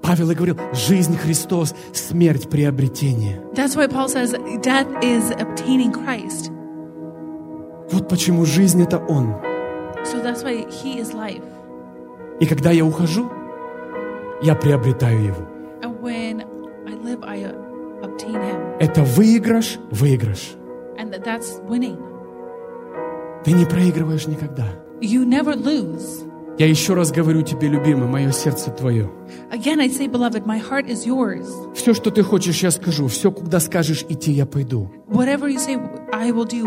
[0.00, 3.42] Павел и говорил, жизнь Христос, смерть приобретение.
[3.54, 4.32] That's why Paul says
[4.62, 6.50] death is obtaining Christ.
[7.90, 9.34] Вот почему жизнь это Он.
[10.04, 11.42] So that's why he is life.
[12.40, 13.28] И когда я ухожу,
[14.42, 15.42] я приобретаю Его.
[15.82, 16.44] And when
[16.86, 18.76] I live, I uh, obtain him.
[18.80, 20.54] Это выигрыш, выигрыш.
[20.98, 21.98] And that- that's winning.
[23.44, 24.66] Ты не проигрываешь никогда.
[25.00, 26.24] You never lose.
[26.58, 29.08] Я еще раз говорю тебе, любимый, мое сердце твое.
[29.52, 31.46] Again, I say, beloved, my heart is yours.
[31.74, 33.06] Все, что ты хочешь, я скажу.
[33.06, 34.90] Все, куда скажешь идти, я пойду.
[35.08, 35.76] Whatever you say,
[36.12, 36.66] I will do.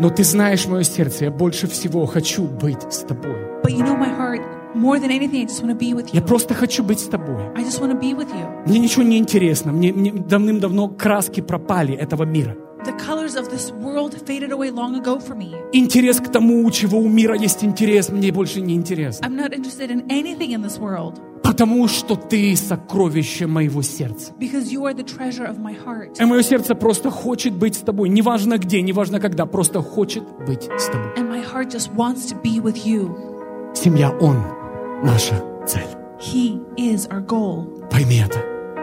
[0.00, 3.36] Но ты знаешь мое сердце, я больше всего хочу быть с тобой.
[3.62, 4.40] But you know my heart,
[4.74, 7.42] more than anything, I just want to be with Я просто хочу быть с тобой.
[7.54, 8.66] I just want to be with you.
[8.66, 9.72] Мне ничего не интересно.
[9.72, 12.56] Мне, мне давным-давно краски пропали этого мира.
[12.86, 15.54] The colors of this world faded away long ago for me.
[15.74, 19.26] Интерес к тому, чего у мира есть интерес, мне больше не интересно.
[19.26, 21.20] I'm not interested in anything in this world
[21.50, 24.32] Потому что ты сокровище моего сердца.
[24.38, 28.08] И мое сердце просто хочет быть с тобой.
[28.08, 31.10] Неважно где, неважно когда, просто хочет быть с тобой.
[33.74, 34.36] Семья Он
[35.02, 35.88] наша цель.
[36.20, 37.88] He is our goal.
[37.90, 38.38] Пойми это.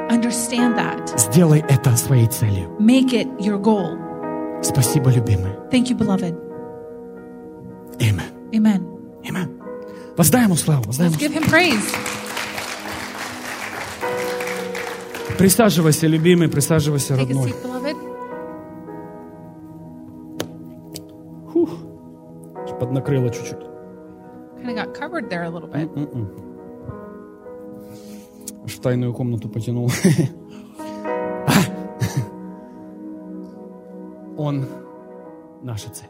[0.09, 1.17] Understand that.
[1.17, 2.75] Сделай это своей целью.
[2.81, 3.97] Make it your goal.
[4.61, 5.53] Спасибо, любимый.
[5.71, 6.35] Thank you, beloved.
[8.01, 8.25] Amen.
[8.51, 8.83] Amen.
[9.23, 9.57] Amen.
[10.17, 10.83] Воздай ему славу.
[10.87, 12.16] Воздай Let's give him praise.
[15.37, 17.53] Присаживайся, любимый, присаживайся, родной.
[21.53, 21.69] Фух.
[22.79, 23.57] Поднакрыло чуть-чуть.
[24.63, 26.27] Bit.
[28.65, 29.91] Аж в тайную комнату потянул.
[34.37, 34.65] Он
[35.61, 36.09] наша цель.